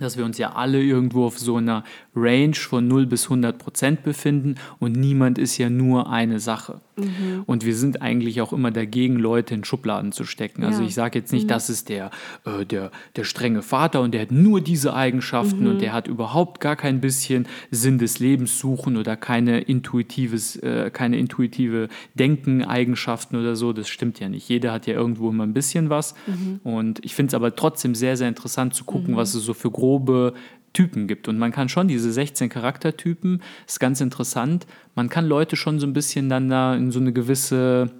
dass 0.00 0.16
wir 0.16 0.24
uns 0.24 0.38
ja 0.38 0.52
alle 0.52 0.80
irgendwo 0.80 1.24
auf 1.24 1.38
so 1.38 1.56
einer 1.56 1.82
Range 2.14 2.54
von 2.54 2.86
0 2.86 3.06
bis 3.06 3.24
100 3.24 3.58
Prozent 3.58 4.02
befinden 4.04 4.56
und 4.78 4.92
niemand 4.92 5.38
ist 5.38 5.58
ja 5.58 5.70
nur 5.70 6.08
eine 6.08 6.38
Sache. 6.38 6.80
Mhm. 6.98 7.42
Und 7.46 7.64
wir 7.64 7.74
sind 7.74 8.02
eigentlich 8.02 8.40
auch 8.40 8.52
immer 8.52 8.70
dagegen, 8.70 9.16
Leute 9.16 9.54
in 9.54 9.64
Schubladen 9.64 10.12
zu 10.12 10.24
stecken. 10.24 10.64
Also 10.64 10.82
ja. 10.82 10.88
ich 10.88 10.94
sage 10.94 11.18
jetzt 11.18 11.32
nicht, 11.32 11.44
mhm. 11.44 11.48
das 11.48 11.70
ist 11.70 11.88
der, 11.88 12.10
äh, 12.44 12.64
der, 12.64 12.90
der 13.16 13.24
strenge 13.24 13.62
Vater 13.62 14.00
und 14.00 14.12
der 14.12 14.22
hat 14.22 14.32
nur 14.32 14.60
diese 14.60 14.94
Eigenschaften 14.94 15.64
mhm. 15.64 15.70
und 15.70 15.82
der 15.82 15.92
hat 15.92 16.08
überhaupt 16.08 16.60
gar 16.60 16.76
kein 16.76 17.00
bisschen 17.00 17.46
Sinn 17.70 17.98
des 17.98 18.18
Lebens 18.18 18.58
suchen 18.58 18.96
oder 18.96 19.16
keine, 19.16 19.60
intuitives, 19.60 20.56
äh, 20.56 20.90
keine 20.92 21.18
intuitive 21.18 21.88
Denken-Eigenschaften 22.14 23.36
oder 23.36 23.56
so. 23.56 23.72
Das 23.72 23.88
stimmt 23.88 24.20
ja 24.20 24.28
nicht. 24.28 24.48
Jeder 24.48 24.72
hat 24.72 24.86
ja 24.86 24.94
irgendwo 24.94 25.30
immer 25.30 25.44
ein 25.44 25.54
bisschen 25.54 25.90
was. 25.90 26.14
Mhm. 26.26 26.60
Und 26.64 27.04
ich 27.04 27.14
finde 27.14 27.28
es 27.28 27.34
aber 27.34 27.54
trotzdem 27.54 27.94
sehr, 27.94 28.16
sehr 28.16 28.28
interessant 28.28 28.74
zu 28.74 28.84
gucken, 28.84 29.14
mhm. 29.14 29.16
was 29.16 29.34
es 29.34 29.44
so 29.44 29.54
für 29.54 29.70
grobe 29.70 30.34
Typen 30.78 31.08
gibt. 31.08 31.26
Und 31.26 31.38
man 31.38 31.50
kann 31.50 31.68
schon 31.68 31.88
diese 31.88 32.12
16 32.12 32.50
Charaktertypen, 32.50 33.42
ist 33.66 33.80
ganz 33.80 34.00
interessant, 34.00 34.64
man 34.94 35.08
kann 35.08 35.26
Leute 35.26 35.56
schon 35.56 35.80
so 35.80 35.88
ein 35.88 35.92
bisschen 35.92 36.28
dann 36.28 36.48
da 36.48 36.76
in 36.76 36.92
so 36.92 37.00
eine 37.00 37.12
gewisse 37.12 37.90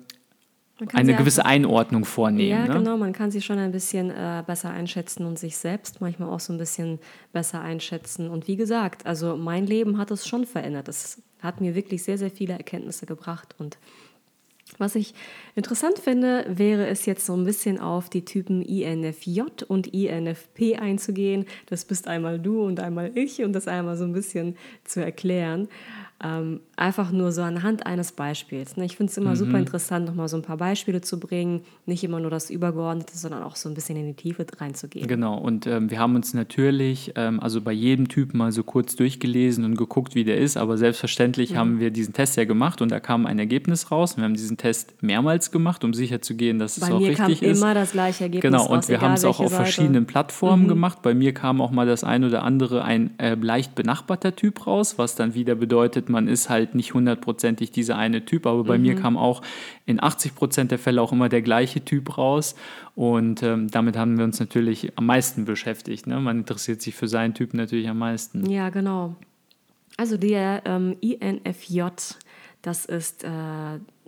eine 0.93 1.17
gewisse 1.17 1.45
einfach, 1.45 1.51
Einordnung 1.51 2.05
vornehmen. 2.05 2.51
Ja, 2.51 2.69
ne? 2.69 2.79
genau, 2.79 2.97
man 2.97 3.13
kann 3.13 3.33
sie 3.33 3.43
schon 3.43 3.59
ein 3.59 3.73
bisschen 3.73 4.11
äh, 4.11 4.45
besser 4.47 4.71
einschätzen 4.71 5.27
und 5.27 5.37
sich 5.37 5.57
selbst 5.57 6.01
manchmal 6.01 6.29
auch 6.29 6.39
so 6.39 6.53
ein 6.53 6.59
bisschen 6.59 7.01
besser 7.33 7.61
einschätzen. 7.61 8.31
Und 8.31 8.47
wie 8.47 8.55
gesagt, 8.55 9.05
also 9.05 9.37
mein 9.37 9.67
Leben 9.67 9.99
hat 9.99 10.13
es 10.13 10.29
schon 10.29 10.47
verändert. 10.47 10.87
Es 10.87 11.21
hat 11.43 11.61
mir 11.61 11.75
wirklich 11.75 12.05
sehr, 12.05 12.17
sehr 12.17 12.31
viele 12.31 12.53
Erkenntnisse 12.53 13.07
gebracht 13.07 13.57
und 13.59 13.77
was 14.77 14.95
ich 14.95 15.15
interessant 15.55 15.99
finde, 15.99 16.45
wäre 16.49 16.87
es 16.87 17.07
jetzt 17.07 17.25
so 17.25 17.35
ein 17.35 17.45
bisschen 17.45 17.81
auf 17.81 18.11
die 18.11 18.25
Typen 18.25 18.63
INFJ 18.63 19.43
und 19.67 19.89
INFP 19.89 20.77
einzugehen. 20.77 21.47
Das 21.67 21.85
bist 21.85 22.07
einmal 22.09 22.39
du 22.39 22.63
und 22.63 22.81
einmal 22.81 23.11
ich 23.15 23.43
und 23.43 23.53
das 23.53 23.69
einmal 23.69 23.97
so 23.97 24.05
ein 24.05 24.13
bisschen 24.13 24.57
zu 24.85 25.01
erklären. 25.03 25.69
Ähm, 26.21 26.59
einfach 26.75 27.13
nur 27.13 27.31
so 27.31 27.43
anhand 27.43 27.87
eines 27.87 28.11
Beispiels. 28.11 28.77
Ne? 28.77 28.85
Ich 28.85 28.97
finde 28.97 29.13
es 29.13 29.17
immer 29.17 29.31
mhm. 29.31 29.37
super 29.37 29.59
interessant, 29.59 30.05
nochmal 30.05 30.29
so 30.29 30.37
ein 30.37 30.43
paar 30.43 30.57
Beispiele 30.57 31.01
zu 31.01 31.21
bringen, 31.21 31.61
nicht 31.87 32.03
immer 32.03 32.19
nur 32.19 32.31
das 32.31 32.51
Übergeordnete, 32.51 33.17
sondern 33.17 33.45
auch 33.45 33.55
so 33.55 33.69
ein 33.69 33.75
bisschen 33.77 33.97
in 33.97 34.07
die 34.07 34.15
Tiefe 34.15 34.45
reinzugehen. 34.59 35.07
Genau, 35.07 35.39
und 35.39 35.69
ähm, 35.69 35.93
wir 35.93 36.01
haben 36.01 36.17
uns 36.17 36.35
natürlich, 36.35 37.13
ähm, 37.15 37.39
also 37.39 37.61
bei 37.61 37.71
jedem 37.71 38.09
Typ 38.09 38.35
mal 38.35 38.51
so 38.51 38.65
kurz 38.65 38.97
durchgelesen 38.97 39.65
und 39.65 39.77
geguckt, 39.77 40.17
wie 40.17 40.25
der 40.25 40.39
ist, 40.39 40.57
aber 40.57 40.77
selbstverständlich 40.77 41.53
mhm. 41.53 41.57
haben 41.57 41.79
wir 41.79 41.93
diesen 41.93 42.15
Test 42.15 42.37
ja 42.37 42.45
gemacht 42.45 42.83
und 42.83 42.91
da 42.91 42.99
kam 42.99 43.25
ein 43.25 43.39
Ergebnis 43.39 43.93
raus. 43.93 44.17
Wir 44.17 44.25
haben 44.25 44.35
diesen 44.35 44.57
Test 44.57 45.01
mehrmals 45.01 45.53
gemacht, 45.53 45.85
um 45.85 45.95
sicherzugehen, 45.95 46.59
dass 46.59 46.81
bei 46.81 46.87
es 46.87 46.93
auch 46.93 46.99
richtig 46.99 47.13
ist. 47.13 47.19
Bei 47.19 47.29
mir 47.29 47.53
kam 47.53 47.63
immer 47.63 47.75
das 47.75 47.93
gleiche 47.93 48.25
Ergebnis 48.25 48.51
Genau, 48.51 48.67
und 48.67 48.79
raus, 48.79 48.89
wir 48.89 49.01
haben 49.01 49.15
es 49.15 49.25
auch 49.25 49.39
auf 49.39 49.51
Seite. 49.51 49.63
verschiedenen 49.63 50.07
Plattformen 50.07 50.65
mhm. 50.65 50.69
gemacht. 50.69 51.03
Bei 51.03 51.15
mir 51.15 51.33
kam 51.33 51.61
auch 51.61 51.71
mal 51.71 51.87
das 51.87 52.03
ein 52.03 52.25
oder 52.25 52.43
andere 52.43 52.83
ein 52.83 53.17
äh, 53.21 53.37
leicht 53.37 53.77
benachbarter 53.77 54.35
Typ 54.35 54.67
raus, 54.67 54.99
was 54.99 55.15
dann 55.15 55.35
wieder 55.35 55.55
bedeutet, 55.55 56.08
man 56.09 56.29
ist 56.29 56.49
halt 56.49 56.75
nicht 56.75 56.95
hundertprozentig 56.95 57.71
dieser 57.71 57.97
eine 57.97 58.25
Typ, 58.25 58.47
aber 58.47 58.65
bei 58.65 58.77
mhm. 58.79 58.83
mir 58.83 58.95
kam 58.97 59.17
auch 59.17 59.43
in 59.87 60.03
80 60.03 60.35
Prozent 60.35 60.71
der 60.71 60.79
Fälle 60.79 61.03
auch 61.03 61.13
immer 61.13 61.29
der 61.29 61.43
gleiche 61.43 61.85
Typ 61.85 62.19
raus. 62.19 62.55
Und 62.95 63.43
ähm, 63.43 63.71
damit 63.71 63.97
haben 63.97 64.19
wir 64.19 64.25
uns 64.25 64.41
natürlich 64.41 64.93
am 64.97 65.07
meisten 65.07 65.45
beschäftigt. 65.45 66.07
Ne? 66.07 66.21
Man 66.21 66.39
interessiert 66.39 66.83
sich 66.83 66.95
für 66.95 67.09
seinen 67.09 67.35
Typ 67.35 67.55
natürlich 67.55 67.89
am 67.89 67.99
meisten. 67.99 68.49
Ja, 68.49 68.71
genau. 68.71 69.17
Also 69.97 70.17
der 70.17 70.63
ähm, 70.65 70.97
INFJ, 71.01 71.83
das 72.63 72.85
ist, 72.85 73.25
äh, 73.25 73.29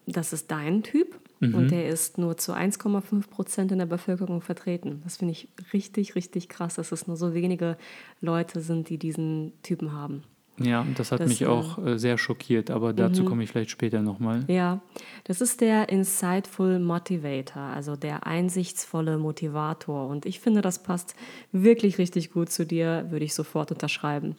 das 0.06 0.32
ist 0.32 0.50
dein 0.50 0.82
Typ. 0.82 1.18
Mhm. 1.40 1.54
Und 1.54 1.70
der 1.70 1.88
ist 1.88 2.18
nur 2.18 2.36
zu 2.36 2.52
1,5 2.52 3.28
Prozent 3.28 3.72
in 3.72 3.78
der 3.78 3.86
Bevölkerung 3.86 4.42
vertreten. 4.42 5.00
Das 5.04 5.16
finde 5.16 5.32
ich 5.32 5.48
richtig, 5.72 6.14
richtig 6.14 6.48
krass, 6.48 6.74
dass 6.74 6.92
es 6.92 7.06
nur 7.06 7.16
so 7.16 7.34
wenige 7.34 7.76
Leute 8.20 8.60
sind, 8.60 8.90
die 8.90 8.98
diesen 8.98 9.52
Typen 9.62 9.92
haben. 9.92 10.22
Ja, 10.60 10.86
das 10.96 11.10
hat 11.10 11.20
das, 11.20 11.28
mich 11.28 11.46
auch 11.46 11.78
äh, 11.84 11.98
sehr 11.98 12.18
schockiert, 12.18 12.70
aber 12.70 12.92
dazu 12.92 13.22
mhm. 13.22 13.26
komme 13.26 13.42
ich 13.42 13.50
vielleicht 13.50 13.70
später 13.70 14.02
nochmal. 14.02 14.44
Ja, 14.46 14.80
das 15.24 15.40
ist 15.40 15.60
der 15.60 15.88
Insightful 15.88 16.78
Motivator, 16.78 17.62
also 17.62 17.96
der 17.96 18.26
einsichtsvolle 18.26 19.16
Motivator. 19.16 20.06
Und 20.08 20.26
ich 20.26 20.40
finde, 20.40 20.60
das 20.60 20.82
passt 20.82 21.14
wirklich 21.50 21.98
richtig 21.98 22.30
gut 22.30 22.50
zu 22.50 22.66
dir, 22.66 23.06
würde 23.10 23.24
ich 23.24 23.34
sofort 23.34 23.72
unterschreiben. 23.72 24.36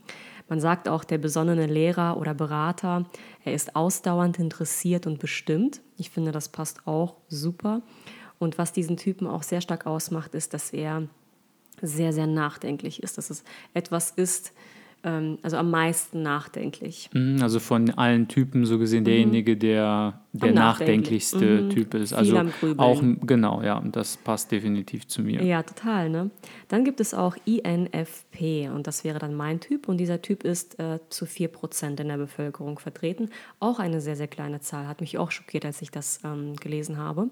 Man 0.47 0.59
sagt 0.59 0.89
auch 0.89 1.03
der 1.03 1.17
besonnene 1.17 1.65
Lehrer 1.65 2.17
oder 2.17 2.33
Berater, 2.33 3.05
er 3.43 3.53
ist 3.53 3.75
ausdauernd 3.75 4.37
interessiert 4.37 5.07
und 5.07 5.17
bestimmt. 5.17 5.81
Ich 5.97 6.09
finde, 6.09 6.31
das 6.31 6.49
passt 6.49 6.85
auch 6.85 7.15
super. 7.29 7.81
Und 8.37 8.57
was 8.57 8.73
diesen 8.73 8.97
Typen 8.97 9.27
auch 9.27 9.43
sehr 9.43 9.61
stark 9.61 9.85
ausmacht, 9.85 10.35
ist, 10.35 10.53
dass 10.53 10.71
er 10.71 11.07
sehr, 11.81 12.13
sehr 12.13 12.27
nachdenklich 12.27 13.01
ist, 13.01 13.17
dass 13.17 13.29
es 13.29 13.43
etwas 13.73 14.11
ist, 14.11 14.53
ähm, 15.03 15.37
also 15.41 15.57
am 15.57 15.69
meisten 15.71 16.21
nachdenklich. 16.21 17.09
Mhm, 17.13 17.41
also 17.41 17.59
von 17.59 17.89
allen 17.91 18.27
Typen 18.27 18.65
so 18.65 18.79
gesehen 18.79 19.03
derjenige, 19.03 19.57
der 19.57 20.21
der 20.33 20.53
nachdenklichste 20.53 21.63
mhm. 21.63 21.69
Typ 21.71 21.93
ist. 21.93 22.13
Also 22.13 22.41
auch 22.77 23.03
genau, 23.21 23.61
ja, 23.61 23.77
und 23.77 23.95
das 23.95 24.15
passt 24.15 24.51
definitiv 24.51 25.05
zu 25.07 25.21
mir. 25.21 25.43
Ja, 25.43 25.61
total. 25.61 26.09
Ne? 26.09 26.29
Dann 26.69 26.85
gibt 26.85 27.01
es 27.01 27.13
auch 27.13 27.35
INFP 27.45 28.69
und 28.73 28.87
das 28.87 29.03
wäre 29.03 29.19
dann 29.19 29.35
mein 29.35 29.59
Typ 29.59 29.89
und 29.89 29.97
dieser 29.97 30.21
Typ 30.21 30.43
ist 30.45 30.79
äh, 30.79 30.99
zu 31.09 31.25
4% 31.25 31.99
in 31.99 32.07
der 32.07 32.17
Bevölkerung 32.17 32.79
vertreten. 32.79 33.29
Auch 33.59 33.79
eine 33.79 33.99
sehr, 33.99 34.15
sehr 34.15 34.29
kleine 34.29 34.61
Zahl, 34.61 34.87
hat 34.87 35.01
mich 35.01 35.17
auch 35.17 35.31
schockiert, 35.31 35.65
als 35.65 35.81
ich 35.81 35.91
das 35.91 36.21
ähm, 36.23 36.55
gelesen 36.55 36.97
habe. 36.97 37.29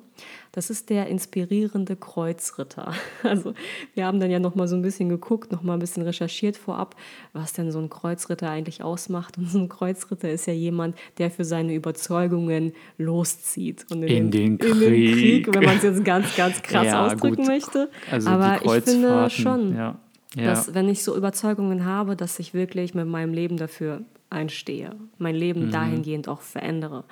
Das 0.51 0.69
ist 0.69 0.89
der 0.89 1.07
inspirierende 1.07 1.95
Kreuzritter. 1.95 2.93
Also 3.21 3.53
wir 3.93 4.05
haben 4.05 4.19
dann 4.19 4.31
ja 4.31 4.39
nochmal 4.39 4.67
so 4.67 4.75
ein 4.75 4.81
bisschen 4.81 5.09
geguckt, 5.09 5.51
nochmal 5.51 5.77
ein 5.77 5.79
bisschen 5.79 6.03
recherchiert 6.03 6.57
vorab, 6.57 6.95
was 7.33 7.53
denn 7.59 7.71
so 7.71 7.79
ein 7.79 7.89
Kreuzritter 7.89 8.49
eigentlich 8.49 8.83
ausmacht. 8.83 9.37
Und 9.37 9.49
so 9.49 9.59
ein 9.59 9.69
Kreuzritter 9.69 10.29
ist 10.29 10.47
ja 10.47 10.53
jemand, 10.53 10.97
der 11.17 11.29
für 11.29 11.45
seine 11.45 11.73
Überzeugungen 11.73 12.73
loszieht. 12.97 13.85
Und 13.91 14.03
in, 14.03 14.09
in 14.09 14.31
den, 14.31 14.57
den, 14.57 14.57
Krieg. 14.57 14.71
in 14.71 14.79
den 14.79 15.13
Krieg, 15.13 15.55
wenn 15.55 15.63
man 15.63 15.77
es 15.77 15.83
jetzt 15.83 16.03
ganz, 16.03 16.35
ganz 16.35 16.61
krass 16.63 16.87
ja, 16.87 17.05
ausdrücken 17.05 17.37
gut. 17.37 17.47
möchte. 17.47 17.89
Also 18.09 18.29
Aber 18.29 18.59
ich 18.63 18.83
finde 18.83 19.29
schon, 19.29 19.75
ja. 19.75 19.99
Ja. 20.35 20.43
dass 20.45 20.73
wenn 20.73 20.89
ich 20.89 21.03
so 21.03 21.15
Überzeugungen 21.15 21.85
habe, 21.85 22.15
dass 22.15 22.39
ich 22.39 22.53
wirklich 22.53 22.93
mit 22.93 23.07
meinem 23.07 23.33
Leben 23.33 23.57
dafür 23.57 24.01
einstehe, 24.29 24.95
mein 25.17 25.35
Leben 25.35 25.67
mhm. 25.67 25.71
dahingehend 25.71 26.27
auch 26.27 26.41
verändere, 26.41 27.03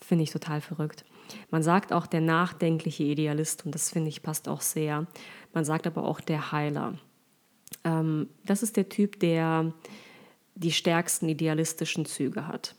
finde 0.00 0.24
ich 0.24 0.30
total 0.30 0.60
verrückt. 0.60 1.04
Man 1.50 1.62
sagt 1.62 1.92
auch 1.92 2.06
der 2.06 2.20
nachdenkliche 2.20 3.04
Idealist 3.04 3.64
und 3.64 3.74
das 3.74 3.90
finde 3.90 4.08
ich 4.08 4.22
passt 4.22 4.48
auch 4.48 4.60
sehr. 4.60 5.06
Man 5.52 5.64
sagt 5.64 5.86
aber 5.86 6.04
auch 6.04 6.20
der 6.20 6.52
Heiler. 6.52 6.94
Ähm, 7.84 8.28
das 8.44 8.62
ist 8.62 8.76
der 8.76 8.88
Typ, 8.88 9.18
der 9.20 9.72
die 10.54 10.72
stärksten 10.72 11.28
idealistischen 11.28 12.06
Züge 12.06 12.46
hat. 12.46 12.74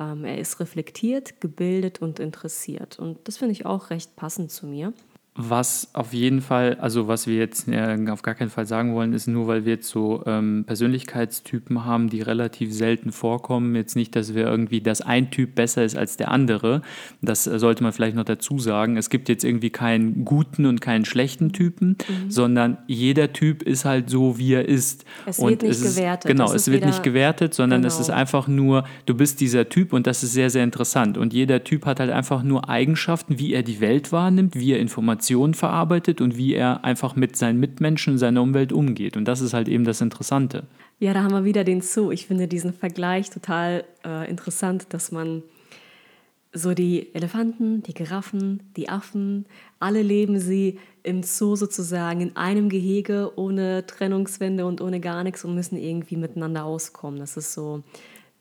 Ähm, 0.00 0.24
er 0.24 0.38
ist 0.38 0.60
reflektiert, 0.60 1.40
gebildet 1.40 2.00
und 2.00 2.18
interessiert. 2.18 2.98
Und 2.98 3.28
das 3.28 3.38
finde 3.38 3.52
ich 3.52 3.66
auch 3.66 3.90
recht 3.90 4.16
passend 4.16 4.50
zu 4.50 4.66
mir. 4.66 4.92
Was 5.34 5.88
auf 5.94 6.12
jeden 6.12 6.42
Fall, 6.42 6.74
also 6.74 7.08
was 7.08 7.26
wir 7.26 7.36
jetzt 7.38 7.66
äh, 7.66 7.96
auf 8.10 8.20
gar 8.20 8.34
keinen 8.34 8.50
Fall 8.50 8.66
sagen 8.66 8.94
wollen, 8.94 9.14
ist 9.14 9.28
nur, 9.28 9.46
weil 9.46 9.64
wir 9.64 9.72
jetzt 9.72 9.88
so 9.88 10.22
ähm, 10.26 10.64
Persönlichkeitstypen 10.66 11.86
haben, 11.86 12.10
die 12.10 12.20
relativ 12.20 12.74
selten 12.74 13.12
vorkommen. 13.12 13.74
Jetzt 13.74 13.96
nicht, 13.96 14.14
dass 14.14 14.34
wir 14.34 14.44
irgendwie, 14.44 14.82
dass 14.82 15.00
ein 15.00 15.30
Typ 15.30 15.54
besser 15.54 15.84
ist 15.84 15.96
als 15.96 16.18
der 16.18 16.30
andere. 16.30 16.82
Das 17.22 17.46
äh, 17.46 17.58
sollte 17.58 17.82
man 17.82 17.94
vielleicht 17.94 18.14
noch 18.14 18.26
dazu 18.26 18.58
sagen. 18.58 18.98
Es 18.98 19.08
gibt 19.08 19.30
jetzt 19.30 19.42
irgendwie 19.42 19.70
keinen 19.70 20.26
guten 20.26 20.66
und 20.66 20.82
keinen 20.82 21.06
schlechten 21.06 21.54
Typen, 21.54 21.96
mhm. 22.10 22.30
sondern 22.30 22.76
jeder 22.86 23.32
Typ 23.32 23.62
ist 23.62 23.86
halt 23.86 24.10
so, 24.10 24.36
wie 24.36 24.52
er 24.52 24.68
ist. 24.68 25.06
Es 25.24 25.38
und 25.38 25.48
wird 25.48 25.62
nicht 25.62 25.70
es 25.70 25.80
ist, 25.80 25.96
gewertet. 25.96 26.30
Genau, 26.30 26.52
es 26.52 26.70
wird 26.70 26.84
nicht 26.84 27.02
gewertet, 27.02 27.54
sondern 27.54 27.80
genau. 27.80 27.94
es 27.94 27.98
ist 27.98 28.10
einfach 28.10 28.48
nur, 28.48 28.84
du 29.06 29.14
bist 29.14 29.40
dieser 29.40 29.66
Typ 29.70 29.94
und 29.94 30.06
das 30.06 30.22
ist 30.22 30.34
sehr, 30.34 30.50
sehr 30.50 30.62
interessant. 30.62 31.16
Und 31.16 31.32
jeder 31.32 31.64
Typ 31.64 31.86
hat 31.86 32.00
halt 32.00 32.10
einfach 32.10 32.42
nur 32.42 32.68
Eigenschaften, 32.68 33.38
wie 33.38 33.54
er 33.54 33.62
die 33.62 33.80
Welt 33.80 34.12
wahrnimmt, 34.12 34.56
wie 34.56 34.72
er 34.72 34.78
Informationen 34.78 35.21
Informationen 35.22 35.54
verarbeitet 35.54 36.20
und 36.20 36.36
wie 36.36 36.54
er 36.54 36.84
einfach 36.84 37.14
mit 37.16 37.36
seinen 37.36 37.60
Mitmenschen, 37.60 38.18
seiner 38.18 38.42
Umwelt 38.42 38.72
umgeht. 38.72 39.16
Und 39.16 39.26
das 39.26 39.40
ist 39.40 39.54
halt 39.54 39.68
eben 39.68 39.84
das 39.84 40.00
Interessante. 40.00 40.64
Ja, 40.98 41.14
da 41.14 41.22
haben 41.22 41.32
wir 41.32 41.44
wieder 41.44 41.64
den 41.64 41.80
Zoo. 41.80 42.10
Ich 42.10 42.26
finde 42.26 42.48
diesen 42.48 42.72
Vergleich 42.72 43.30
total 43.30 43.84
äh, 44.04 44.28
interessant, 44.28 44.86
dass 44.90 45.12
man 45.12 45.42
so 46.52 46.74
die 46.74 47.14
Elefanten, 47.14 47.82
die 47.82 47.94
Giraffen, 47.94 48.62
die 48.76 48.88
Affen, 48.88 49.46
alle 49.80 50.02
leben 50.02 50.38
sie 50.38 50.78
im 51.02 51.22
Zoo 51.22 51.56
sozusagen 51.56 52.20
in 52.20 52.36
einem 52.36 52.68
Gehege 52.68 53.32
ohne 53.36 53.86
Trennungswände 53.86 54.66
und 54.66 54.80
ohne 54.80 55.00
gar 55.00 55.24
nichts 55.24 55.44
und 55.44 55.54
müssen 55.54 55.78
irgendwie 55.78 56.16
miteinander 56.16 56.64
auskommen. 56.64 57.20
Das 57.20 57.36
ist 57.36 57.54
so 57.54 57.82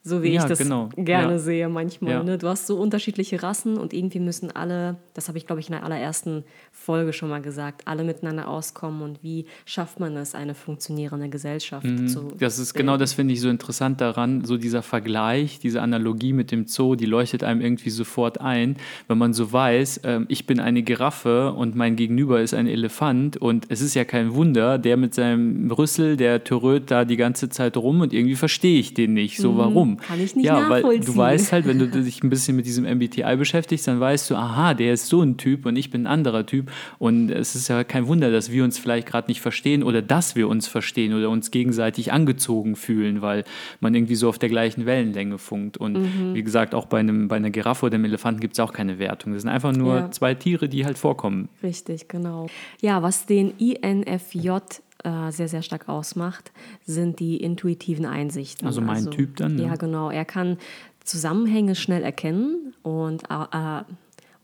so 0.03 0.23
wie 0.23 0.29
ja, 0.29 0.41
ich 0.41 0.47
das 0.47 0.57
genau. 0.57 0.89
gerne 0.95 1.33
ja. 1.33 1.37
sehe 1.37 1.69
manchmal. 1.69 2.11
Ja. 2.11 2.23
Ne? 2.23 2.37
Du 2.39 2.47
hast 2.47 2.65
so 2.65 2.75
unterschiedliche 2.77 3.43
Rassen 3.43 3.77
und 3.77 3.93
irgendwie 3.93 4.19
müssen 4.19 4.49
alle, 4.49 4.95
das 5.13 5.27
habe 5.27 5.37
ich 5.37 5.45
glaube 5.45 5.61
ich 5.61 5.67
in 5.67 5.73
der 5.73 5.83
allerersten 5.83 6.43
Folge 6.71 7.13
schon 7.13 7.29
mal 7.29 7.41
gesagt, 7.41 7.83
alle 7.85 8.03
miteinander 8.03 8.47
auskommen 8.47 9.03
und 9.03 9.21
wie 9.21 9.45
schafft 9.65 9.99
man 9.99 10.17
es, 10.17 10.33
eine 10.33 10.55
funktionierende 10.55 11.29
Gesellschaft 11.29 11.85
mhm. 11.85 12.07
zu. 12.07 12.29
Das 12.39 12.57
ist 12.57 12.73
bilden. 12.73 12.87
genau 12.87 12.97
das 12.97 13.13
finde 13.13 13.35
ich 13.35 13.41
so 13.41 13.49
interessant 13.49 14.01
daran, 14.01 14.43
so 14.43 14.57
dieser 14.57 14.81
Vergleich, 14.81 15.59
diese 15.59 15.83
Analogie 15.83 16.33
mit 16.33 16.51
dem 16.51 16.65
Zoo, 16.65 16.95
die 16.95 17.05
leuchtet 17.05 17.43
einem 17.43 17.61
irgendwie 17.61 17.91
sofort 17.91 18.41
ein, 18.41 18.77
wenn 19.07 19.19
man 19.19 19.33
so 19.33 19.51
weiß, 19.53 19.97
äh, 19.97 20.21
ich 20.29 20.47
bin 20.47 20.59
eine 20.59 20.81
Giraffe 20.81 21.53
und 21.53 21.75
mein 21.75 21.95
Gegenüber 21.95 22.41
ist 22.41 22.55
ein 22.55 22.65
Elefant 22.65 23.37
und 23.37 23.65
es 23.69 23.81
ist 23.81 23.93
ja 23.93 24.03
kein 24.03 24.33
Wunder, 24.33 24.79
der 24.79 24.97
mit 24.97 25.13
seinem 25.13 25.69
Rüssel, 25.69 26.17
der 26.17 26.43
töröt 26.43 26.89
da 26.89 27.05
die 27.05 27.17
ganze 27.17 27.49
Zeit 27.49 27.77
rum 27.77 28.01
und 28.01 28.13
irgendwie 28.13 28.35
verstehe 28.35 28.79
ich 28.79 28.95
den 28.95 29.13
nicht. 29.13 29.37
So 29.37 29.51
mhm. 29.51 29.57
warum? 29.57 29.90
Kann 29.97 30.19
ich 30.19 30.35
nicht 30.35 30.45
ja, 30.45 30.59
nachvollziehen. 30.59 30.89
weil 30.89 30.99
du 30.99 31.15
weißt 31.15 31.51
halt, 31.51 31.67
wenn 31.67 31.79
du 31.79 31.87
dich 31.87 32.23
ein 32.23 32.29
bisschen 32.29 32.55
mit 32.55 32.65
diesem 32.65 32.85
MBTI 32.85 33.35
beschäftigst, 33.37 33.87
dann 33.87 33.99
weißt 33.99 34.29
du, 34.29 34.35
aha, 34.35 34.73
der 34.73 34.93
ist 34.93 35.07
so 35.07 35.21
ein 35.21 35.37
Typ 35.37 35.65
und 35.65 35.75
ich 35.75 35.89
bin 35.89 36.03
ein 36.03 36.07
anderer 36.07 36.45
Typ. 36.45 36.71
Und 36.99 37.29
es 37.31 37.55
ist 37.55 37.67
ja 37.67 37.83
kein 37.83 38.07
Wunder, 38.07 38.31
dass 38.31 38.51
wir 38.51 38.63
uns 38.63 38.77
vielleicht 38.77 39.07
gerade 39.07 39.29
nicht 39.29 39.41
verstehen 39.41 39.83
oder 39.83 40.01
dass 40.01 40.35
wir 40.35 40.47
uns 40.47 40.67
verstehen 40.67 41.13
oder 41.13 41.29
uns 41.29 41.51
gegenseitig 41.51 42.11
angezogen 42.11 42.75
fühlen, 42.75 43.21
weil 43.21 43.43
man 43.79 43.93
irgendwie 43.95 44.15
so 44.15 44.29
auf 44.29 44.39
der 44.39 44.49
gleichen 44.49 44.85
Wellenlänge 44.85 45.37
funkt. 45.37 45.77
Und 45.77 45.93
mhm. 45.93 46.33
wie 46.33 46.43
gesagt, 46.43 46.75
auch 46.75 46.85
bei, 46.85 46.99
einem, 46.99 47.27
bei 47.27 47.37
einer 47.37 47.49
Giraffe 47.49 47.85
oder 47.85 47.95
einem 47.95 48.05
Elefanten 48.05 48.39
gibt 48.39 48.53
es 48.53 48.59
auch 48.59 48.73
keine 48.73 48.99
Wertung. 48.99 49.33
Das 49.33 49.41
sind 49.41 49.51
einfach 49.51 49.73
nur 49.73 49.95
ja. 49.95 50.11
zwei 50.11 50.33
Tiere, 50.33 50.69
die 50.69 50.85
halt 50.85 50.97
vorkommen. 50.97 51.49
Richtig, 51.63 52.07
genau. 52.07 52.47
Ja, 52.81 53.01
was 53.01 53.25
den 53.25 53.53
INFJ 53.57 54.49
äh, 55.03 55.31
sehr, 55.31 55.47
sehr 55.47 55.61
stark 55.61 55.89
ausmacht, 55.89 56.51
sind 56.85 57.19
die 57.19 57.37
intuitiven 57.37 58.05
Einsichten. 58.05 58.67
Also 58.67 58.81
mein 58.81 59.09
Typ 59.11 59.37
dann? 59.37 59.55
Ne? 59.55 59.63
Ja, 59.63 59.75
genau. 59.75 60.09
Er 60.09 60.25
kann 60.25 60.57
Zusammenhänge 61.03 61.75
schnell 61.75 62.03
erkennen 62.03 62.73
und, 62.83 63.23
äh, 63.29 63.83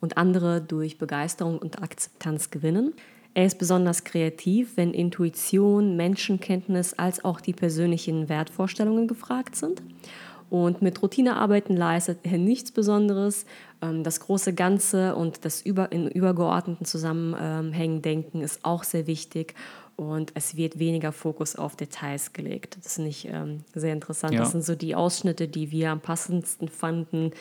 und 0.01 0.17
andere 0.17 0.61
durch 0.61 0.97
Begeisterung 0.97 1.57
und 1.59 1.81
Akzeptanz 1.81 2.49
gewinnen. 2.49 2.93
Er 3.33 3.45
ist 3.45 3.59
besonders 3.59 4.03
kreativ, 4.03 4.77
wenn 4.77 4.93
Intuition, 4.93 5.95
Menschenkenntnis 5.95 6.93
als 6.95 7.23
auch 7.23 7.39
die 7.39 7.53
persönlichen 7.53 8.29
Wertvorstellungen 8.29 9.07
gefragt 9.07 9.55
sind. 9.55 9.83
Und 10.49 10.81
mit 10.81 11.01
Routinearbeiten 11.01 11.75
leistet 11.75 12.19
er 12.23 12.37
nichts 12.37 12.71
Besonderes. 12.71 13.45
Ähm, 13.81 14.03
das 14.03 14.19
große 14.19 14.53
Ganze 14.53 15.15
und 15.15 15.43
das 15.45 15.61
über, 15.61 15.91
in 15.91 16.07
übergeordneten 16.07 16.85
Zusammenhängen 16.85 18.01
denken 18.01 18.41
ist 18.41 18.63
auch 18.63 18.83
sehr 18.83 19.07
wichtig. 19.07 19.55
Und 19.97 20.31
es 20.35 20.55
wird 20.55 20.77
weniger 20.77 21.11
Fokus 21.11 21.55
auf 21.55 21.75
Details 21.75 22.31
gelegt. 22.31 22.77
Das 22.83 22.95
finde 22.95 23.09
ich 23.09 23.27
ähm, 23.27 23.63
sehr 23.73 23.93
interessant. 23.93 24.33
Ja. 24.33 24.41
Das 24.41 24.51
sind 24.51 24.63
so 24.63 24.75
die 24.75 24.93
Ausschnitte, 24.93 25.47
die 25.47 25.71
wir 25.71 25.89
am 25.89 26.01
passendsten 26.01 26.69
fanden 26.69 27.31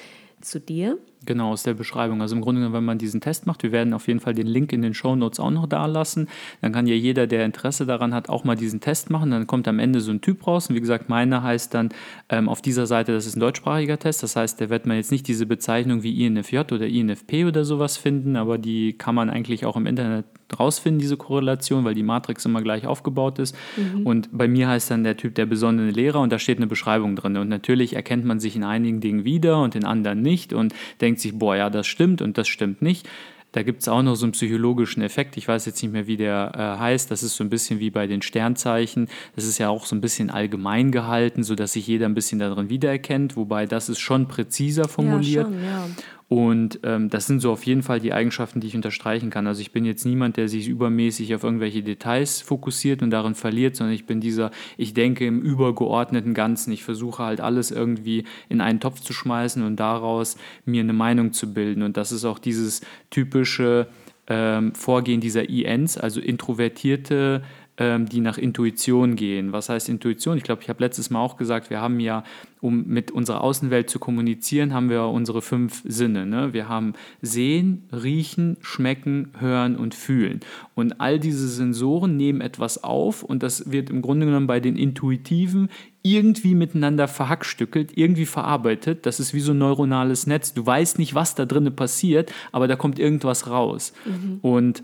zu 0.40 0.60
dir. 0.60 0.98
Genau, 1.24 1.50
aus 1.50 1.64
der 1.64 1.74
Beschreibung. 1.74 2.22
Also 2.22 2.36
im 2.36 2.42
Grunde 2.42 2.60
genommen, 2.60 2.74
wenn 2.74 2.84
man 2.84 2.98
diesen 2.98 3.20
Test 3.20 3.46
macht, 3.46 3.62
wir 3.62 3.72
werden 3.72 3.92
auf 3.94 4.06
jeden 4.06 4.20
Fall 4.20 4.34
den 4.34 4.46
Link 4.46 4.72
in 4.72 4.82
den 4.82 4.94
Show 4.94 5.16
Notes 5.16 5.40
auch 5.40 5.50
noch 5.50 5.66
da 5.66 5.86
lassen. 5.86 6.28
Dann 6.60 6.72
kann 6.72 6.86
ja 6.86 6.94
jeder, 6.94 7.26
der 7.26 7.44
Interesse 7.44 7.84
daran 7.84 8.14
hat, 8.14 8.28
auch 8.28 8.44
mal 8.44 8.54
diesen 8.54 8.80
Test 8.80 9.10
machen. 9.10 9.30
Dann 9.32 9.46
kommt 9.46 9.66
am 9.66 9.78
Ende 9.78 10.00
so 10.00 10.12
ein 10.12 10.20
Typ 10.20 10.46
raus. 10.46 10.68
Und 10.68 10.76
wie 10.76 10.80
gesagt, 10.80 11.08
meiner 11.08 11.42
heißt 11.42 11.74
dann 11.74 11.88
ähm, 12.28 12.48
auf 12.48 12.62
dieser 12.62 12.86
Seite, 12.86 13.12
das 13.12 13.26
ist 13.26 13.36
ein 13.36 13.40
deutschsprachiger 13.40 13.98
Test. 13.98 14.22
Das 14.22 14.36
heißt, 14.36 14.60
da 14.60 14.70
wird 14.70 14.86
man 14.86 14.96
jetzt 14.96 15.10
nicht 15.10 15.26
diese 15.26 15.46
Bezeichnung 15.46 16.02
wie 16.02 16.24
INFJ 16.24 16.58
oder 16.58 16.86
INFP 16.86 17.44
oder 17.46 17.64
sowas 17.64 17.96
finden, 17.96 18.36
aber 18.36 18.58
die 18.58 18.92
kann 18.92 19.14
man 19.14 19.30
eigentlich 19.30 19.66
auch 19.66 19.76
im 19.76 19.86
Internet 19.86 20.26
rausfinden, 20.58 21.00
diese 21.00 21.16
Korrelation, 21.16 21.84
weil 21.84 21.94
die 21.94 22.02
Matrix 22.02 22.44
immer 22.44 22.62
gleich 22.62 22.86
aufgebaut 22.86 23.38
ist. 23.38 23.56
Mhm. 23.76 24.06
Und 24.06 24.28
bei 24.32 24.48
mir 24.48 24.68
heißt 24.68 24.90
dann 24.90 25.04
der 25.04 25.16
Typ 25.16 25.34
der 25.34 25.46
besondere 25.46 25.90
Lehrer 25.90 26.20
und 26.20 26.32
da 26.32 26.38
steht 26.38 26.58
eine 26.58 26.66
Beschreibung 26.66 27.16
drin. 27.16 27.36
Und 27.36 27.48
natürlich 27.48 27.94
erkennt 27.94 28.24
man 28.24 28.40
sich 28.40 28.56
in 28.56 28.64
einigen 28.64 29.00
Dingen 29.00 29.24
wieder 29.24 29.60
und 29.60 29.74
in 29.74 29.84
anderen 29.84 30.22
nicht 30.22 30.52
und 30.52 30.74
denkt 31.00 31.20
sich, 31.20 31.38
boah, 31.38 31.56
ja, 31.56 31.70
das 31.70 31.86
stimmt 31.86 32.22
und 32.22 32.38
das 32.38 32.48
stimmt 32.48 32.82
nicht. 32.82 33.08
Da 33.56 33.62
gibt 33.62 33.80
es 33.80 33.88
auch 33.88 34.02
noch 34.02 34.16
so 34.16 34.26
einen 34.26 34.32
psychologischen 34.32 35.02
Effekt. 35.02 35.38
Ich 35.38 35.48
weiß 35.48 35.64
jetzt 35.64 35.82
nicht 35.82 35.90
mehr, 35.90 36.06
wie 36.06 36.18
der 36.18 36.52
äh, 36.54 36.78
heißt. 36.78 37.10
Das 37.10 37.22
ist 37.22 37.36
so 37.36 37.44
ein 37.44 37.48
bisschen 37.48 37.80
wie 37.80 37.88
bei 37.88 38.06
den 38.06 38.20
Sternzeichen. 38.20 39.08
Das 39.34 39.46
ist 39.46 39.56
ja 39.56 39.70
auch 39.70 39.86
so 39.86 39.96
ein 39.96 40.02
bisschen 40.02 40.28
allgemein 40.28 40.92
gehalten, 40.92 41.42
sodass 41.42 41.72
sich 41.72 41.86
jeder 41.86 42.04
ein 42.04 42.12
bisschen 42.12 42.38
darin 42.38 42.68
wiedererkennt. 42.68 43.34
Wobei 43.34 43.64
das 43.64 43.88
ist 43.88 43.98
schon 43.98 44.28
präziser 44.28 44.88
formuliert. 44.88 45.48
Ja, 45.48 45.54
schon, 45.54 45.64
ja. 45.64 45.88
Und 46.28 46.80
ähm, 46.82 47.08
das 47.08 47.26
sind 47.26 47.38
so 47.38 47.52
auf 47.52 47.64
jeden 47.64 47.84
Fall 47.84 48.00
die 48.00 48.12
Eigenschaften, 48.12 48.60
die 48.60 48.66
ich 48.66 48.74
unterstreichen 48.74 49.30
kann. 49.30 49.46
Also 49.46 49.60
ich 49.60 49.70
bin 49.70 49.84
jetzt 49.84 50.04
niemand, 50.04 50.36
der 50.36 50.48
sich 50.48 50.66
übermäßig 50.66 51.32
auf 51.36 51.44
irgendwelche 51.44 51.84
Details 51.84 52.40
fokussiert 52.40 53.00
und 53.02 53.10
darin 53.10 53.36
verliert, 53.36 53.76
sondern 53.76 53.94
ich 53.94 54.06
bin 54.06 54.20
dieser, 54.20 54.50
ich 54.76 54.92
denke 54.92 55.24
im 55.24 55.40
übergeordneten 55.40 56.34
Ganzen. 56.34 56.72
Ich 56.72 56.82
versuche 56.82 57.22
halt 57.22 57.40
alles 57.40 57.70
irgendwie 57.70 58.24
in 58.48 58.60
einen 58.60 58.80
Topf 58.80 59.00
zu 59.00 59.12
schmeißen 59.12 59.62
und 59.62 59.76
daraus 59.76 60.36
mir 60.64 60.80
eine 60.80 60.92
Meinung 60.92 61.32
zu 61.32 61.54
bilden. 61.54 61.82
Und 61.82 61.96
das 61.96 62.10
ist 62.10 62.24
auch 62.24 62.40
dieses 62.40 62.80
typische 63.10 63.86
ähm, 64.26 64.74
Vorgehen 64.74 65.20
dieser 65.20 65.48
INs, 65.48 65.96
also 65.96 66.20
introvertierte 66.20 67.44
die 67.78 68.20
nach 68.20 68.38
Intuition 68.38 69.16
gehen. 69.16 69.52
Was 69.52 69.68
heißt 69.68 69.90
Intuition? 69.90 70.38
Ich 70.38 70.44
glaube, 70.44 70.62
ich 70.62 70.70
habe 70.70 70.82
letztes 70.82 71.10
Mal 71.10 71.20
auch 71.20 71.36
gesagt, 71.36 71.68
wir 71.68 71.80
haben 71.80 72.00
ja, 72.00 72.24
um 72.62 72.86
mit 72.86 73.10
unserer 73.10 73.42
Außenwelt 73.42 73.90
zu 73.90 73.98
kommunizieren, 73.98 74.72
haben 74.72 74.88
wir 74.88 75.02
unsere 75.02 75.42
fünf 75.42 75.82
Sinne. 75.84 76.24
Ne? 76.24 76.54
Wir 76.54 76.70
haben 76.70 76.94
Sehen, 77.20 77.86
Riechen, 77.92 78.56
Schmecken, 78.62 79.32
Hören 79.38 79.76
und 79.76 79.94
Fühlen. 79.94 80.40
Und 80.74 81.02
all 81.02 81.18
diese 81.18 81.48
Sensoren 81.48 82.16
nehmen 82.16 82.40
etwas 82.40 82.82
auf 82.82 83.22
und 83.22 83.42
das 83.42 83.70
wird 83.70 83.90
im 83.90 84.00
Grunde 84.00 84.24
genommen 84.24 84.46
bei 84.46 84.60
den 84.60 84.76
Intuitiven 84.76 85.68
irgendwie 86.02 86.54
miteinander 86.54 87.08
verhackstückelt, 87.08 87.98
irgendwie 87.98 88.26
verarbeitet. 88.26 89.04
Das 89.04 89.20
ist 89.20 89.34
wie 89.34 89.40
so 89.40 89.52
ein 89.52 89.58
neuronales 89.58 90.26
Netz. 90.26 90.54
Du 90.54 90.64
weißt 90.64 90.98
nicht, 90.98 91.14
was 91.14 91.34
da 91.34 91.44
drinnen 91.44 91.76
passiert, 91.76 92.32
aber 92.52 92.68
da 92.68 92.76
kommt 92.76 92.98
irgendwas 92.98 93.50
raus. 93.50 93.92
Mhm. 94.06 94.38
Und 94.40 94.82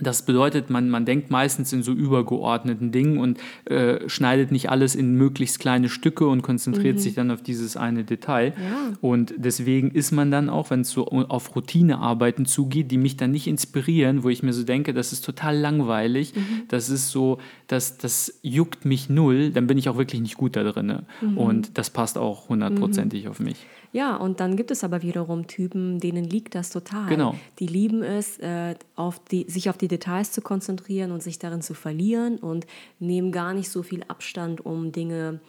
das 0.00 0.22
bedeutet, 0.22 0.70
man, 0.70 0.90
man 0.90 1.04
denkt 1.04 1.30
meistens 1.30 1.72
in 1.72 1.82
so 1.82 1.92
übergeordneten 1.92 2.92
Dingen 2.92 3.18
und 3.18 3.38
äh, 3.64 4.08
schneidet 4.08 4.52
nicht 4.52 4.70
alles 4.70 4.94
in 4.94 5.14
möglichst 5.14 5.58
kleine 5.58 5.88
Stücke 5.88 6.26
und 6.26 6.42
konzentriert 6.42 6.96
mhm. 6.96 7.00
sich 7.00 7.14
dann 7.14 7.30
auf 7.30 7.42
dieses 7.42 7.76
eine 7.76 8.04
Detail. 8.04 8.54
Ja. 8.56 8.96
Und 9.00 9.34
deswegen 9.36 9.90
ist 9.90 10.12
man 10.12 10.30
dann 10.30 10.48
auch, 10.48 10.70
wenn 10.70 10.82
es 10.82 10.90
so 10.90 11.06
auf 11.08 11.54
Routinearbeiten 11.54 12.46
zugeht, 12.46 12.90
die 12.90 12.98
mich 12.98 13.16
dann 13.16 13.30
nicht 13.30 13.46
inspirieren, 13.46 14.22
wo 14.22 14.28
ich 14.28 14.42
mir 14.42 14.52
so 14.52 14.64
denke, 14.64 14.94
das 14.94 15.12
ist 15.12 15.24
total 15.24 15.56
langweilig, 15.56 16.34
mhm. 16.34 16.62
das 16.68 16.90
ist 16.90 17.10
so, 17.10 17.38
das, 17.66 17.98
das 17.98 18.38
juckt 18.42 18.84
mich 18.84 19.08
null, 19.08 19.50
dann 19.50 19.66
bin 19.66 19.78
ich 19.78 19.88
auch 19.88 19.96
wirklich 19.96 20.20
nicht 20.20 20.36
gut 20.36 20.56
da 20.56 20.64
drin. 20.64 21.00
Mhm. 21.20 21.38
Und 21.38 21.78
das 21.78 21.90
passt 21.90 22.18
auch 22.18 22.48
hundertprozentig 22.48 23.28
auf 23.28 23.40
mich. 23.40 23.66
Ja, 23.92 24.16
und 24.16 24.40
dann 24.40 24.56
gibt 24.56 24.70
es 24.70 24.84
aber 24.84 25.02
wiederum 25.02 25.46
Typen, 25.46 25.98
denen 25.98 26.24
liegt 26.24 26.54
das 26.54 26.70
total. 26.70 27.08
Genau. 27.08 27.34
Die 27.58 27.66
lieben 27.66 28.02
es, 28.02 28.38
äh, 28.38 28.74
auf 28.96 29.18
die, 29.18 29.46
sich 29.48 29.70
auf 29.70 29.78
die 29.78 29.88
Details 29.88 30.32
zu 30.32 30.42
konzentrieren 30.42 31.10
und 31.10 31.22
sich 31.22 31.38
darin 31.38 31.62
zu 31.62 31.74
verlieren 31.74 32.36
und 32.38 32.66
nehmen 32.98 33.32
gar 33.32 33.54
nicht 33.54 33.70
so 33.70 33.82
viel 33.82 34.04
Abstand, 34.08 34.64
um 34.64 34.92
Dinge, 34.92 35.40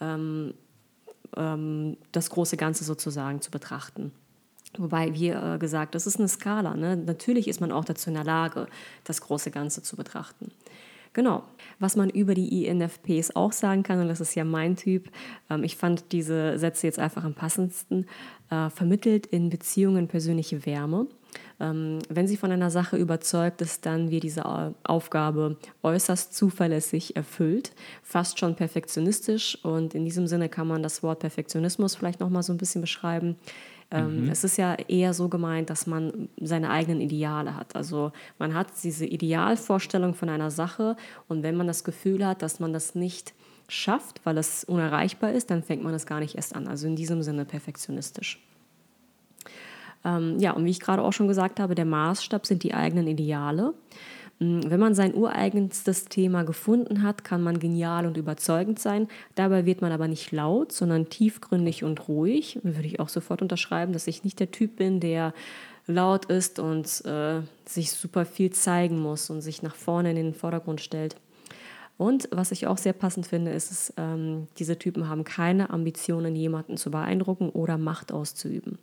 ähm, 0.00 0.54
ähm, 1.36 1.96
das 2.12 2.30
große 2.30 2.56
Ganze 2.56 2.84
sozusagen 2.84 3.40
zu 3.42 3.50
betrachten. 3.50 4.12
Wobei, 4.78 5.12
wie 5.14 5.28
äh, 5.28 5.58
gesagt, 5.58 5.94
das 5.94 6.06
ist 6.06 6.18
eine 6.18 6.28
Skala. 6.28 6.74
Ne? 6.74 6.96
Natürlich 6.96 7.46
ist 7.46 7.60
man 7.60 7.72
auch 7.72 7.84
dazu 7.84 8.08
in 8.08 8.14
der 8.14 8.24
Lage, 8.24 8.68
das 9.04 9.20
große 9.20 9.50
Ganze 9.50 9.82
zu 9.82 9.96
betrachten. 9.96 10.50
Genau. 11.12 11.42
Was 11.78 11.96
man 11.96 12.08
über 12.08 12.34
die 12.34 12.66
INFPs 12.66 13.36
auch 13.36 13.52
sagen 13.52 13.82
kann, 13.82 14.00
und 14.00 14.08
das 14.08 14.20
ist 14.20 14.34
ja 14.34 14.44
mein 14.44 14.76
Typ, 14.76 15.10
ähm, 15.50 15.62
ich 15.62 15.76
fand 15.76 16.12
diese 16.12 16.58
Sätze 16.58 16.86
jetzt 16.86 16.98
einfach 16.98 17.24
am 17.24 17.34
passendsten, 17.34 18.06
äh, 18.50 18.70
vermittelt 18.70 19.26
in 19.26 19.50
Beziehungen 19.50 20.08
persönliche 20.08 20.64
Wärme. 20.64 21.06
Ähm, 21.60 21.98
wenn 22.08 22.26
sie 22.26 22.36
von 22.36 22.50
einer 22.50 22.70
Sache 22.70 22.96
überzeugt 22.96 23.60
ist, 23.60 23.84
dann 23.84 24.10
wird 24.10 24.22
diese 24.22 24.44
Aufgabe 24.84 25.56
äußerst 25.82 26.34
zuverlässig 26.34 27.14
erfüllt, 27.16 27.72
fast 28.02 28.38
schon 28.38 28.56
perfektionistisch. 28.56 29.58
Und 29.62 29.94
in 29.94 30.04
diesem 30.04 30.26
Sinne 30.26 30.48
kann 30.48 30.66
man 30.66 30.82
das 30.82 31.02
Wort 31.02 31.20
Perfektionismus 31.20 31.94
vielleicht 31.94 32.20
nochmal 32.20 32.42
so 32.42 32.52
ein 32.52 32.58
bisschen 32.58 32.80
beschreiben. 32.80 33.36
Ähm, 33.92 34.24
mhm. 34.24 34.30
Es 34.30 34.42
ist 34.42 34.56
ja 34.56 34.74
eher 34.74 35.12
so 35.12 35.28
gemeint, 35.28 35.68
dass 35.68 35.86
man 35.86 36.30
seine 36.40 36.70
eigenen 36.70 37.00
Ideale 37.00 37.54
hat. 37.54 37.76
Also 37.76 38.12
man 38.38 38.54
hat 38.54 38.68
diese 38.82 39.04
Idealvorstellung 39.04 40.14
von 40.14 40.30
einer 40.30 40.50
Sache 40.50 40.96
und 41.28 41.42
wenn 41.42 41.56
man 41.56 41.66
das 41.66 41.84
Gefühl 41.84 42.26
hat, 42.26 42.40
dass 42.40 42.58
man 42.58 42.72
das 42.72 42.94
nicht 42.94 43.34
schafft, 43.68 44.24
weil 44.24 44.38
es 44.38 44.64
unerreichbar 44.64 45.32
ist, 45.32 45.50
dann 45.50 45.62
fängt 45.62 45.84
man 45.84 45.94
es 45.94 46.06
gar 46.06 46.20
nicht 46.20 46.34
erst 46.36 46.56
an. 46.56 46.68
Also 46.68 46.86
in 46.86 46.96
diesem 46.96 47.22
Sinne 47.22 47.44
perfektionistisch. 47.44 48.42
Ähm, 50.04 50.38
ja, 50.38 50.52
und 50.52 50.64
wie 50.64 50.70
ich 50.70 50.80
gerade 50.80 51.02
auch 51.02 51.12
schon 51.12 51.28
gesagt 51.28 51.60
habe, 51.60 51.74
der 51.74 51.84
Maßstab 51.84 52.46
sind 52.46 52.62
die 52.62 52.74
eigenen 52.74 53.06
Ideale. 53.06 53.74
Mm, 54.38 54.60
wenn 54.66 54.80
man 54.80 54.94
sein 54.94 55.14
ureigenstes 55.14 56.06
Thema 56.06 56.44
gefunden 56.44 57.02
hat, 57.02 57.24
kann 57.24 57.42
man 57.42 57.58
genial 57.58 58.06
und 58.06 58.16
überzeugend 58.16 58.78
sein. 58.78 59.08
Dabei 59.34 59.66
wird 59.66 59.80
man 59.80 59.92
aber 59.92 60.08
nicht 60.08 60.32
laut, 60.32 60.72
sondern 60.72 61.08
tiefgründig 61.08 61.84
und 61.84 62.08
ruhig. 62.08 62.58
Und 62.62 62.76
würde 62.76 62.88
ich 62.88 63.00
auch 63.00 63.08
sofort 63.08 63.42
unterschreiben, 63.42 63.92
dass 63.92 64.06
ich 64.06 64.24
nicht 64.24 64.40
der 64.40 64.50
Typ 64.50 64.76
bin, 64.76 65.00
der 65.00 65.34
laut 65.86 66.26
ist 66.26 66.58
und 66.58 67.04
äh, 67.04 67.42
sich 67.66 67.90
super 67.90 68.24
viel 68.24 68.50
zeigen 68.50 69.00
muss 69.00 69.30
und 69.30 69.40
sich 69.40 69.62
nach 69.62 69.74
vorne 69.74 70.10
in 70.10 70.16
den 70.16 70.34
Vordergrund 70.34 70.80
stellt. 70.80 71.16
Und 71.98 72.28
was 72.32 72.52
ich 72.52 72.66
auch 72.66 72.78
sehr 72.78 72.94
passend 72.94 73.26
finde, 73.26 73.52
ist, 73.52 73.70
dass 73.70 73.92
ähm, 73.96 74.48
diese 74.58 74.78
Typen 74.78 75.08
haben 75.08 75.24
keine 75.24 75.70
Ambitionen, 75.70 76.34
jemanden 76.34 76.76
zu 76.76 76.90
beeindrucken 76.90 77.50
oder 77.50 77.78
Macht 77.78 78.12
auszuüben. 78.12 78.78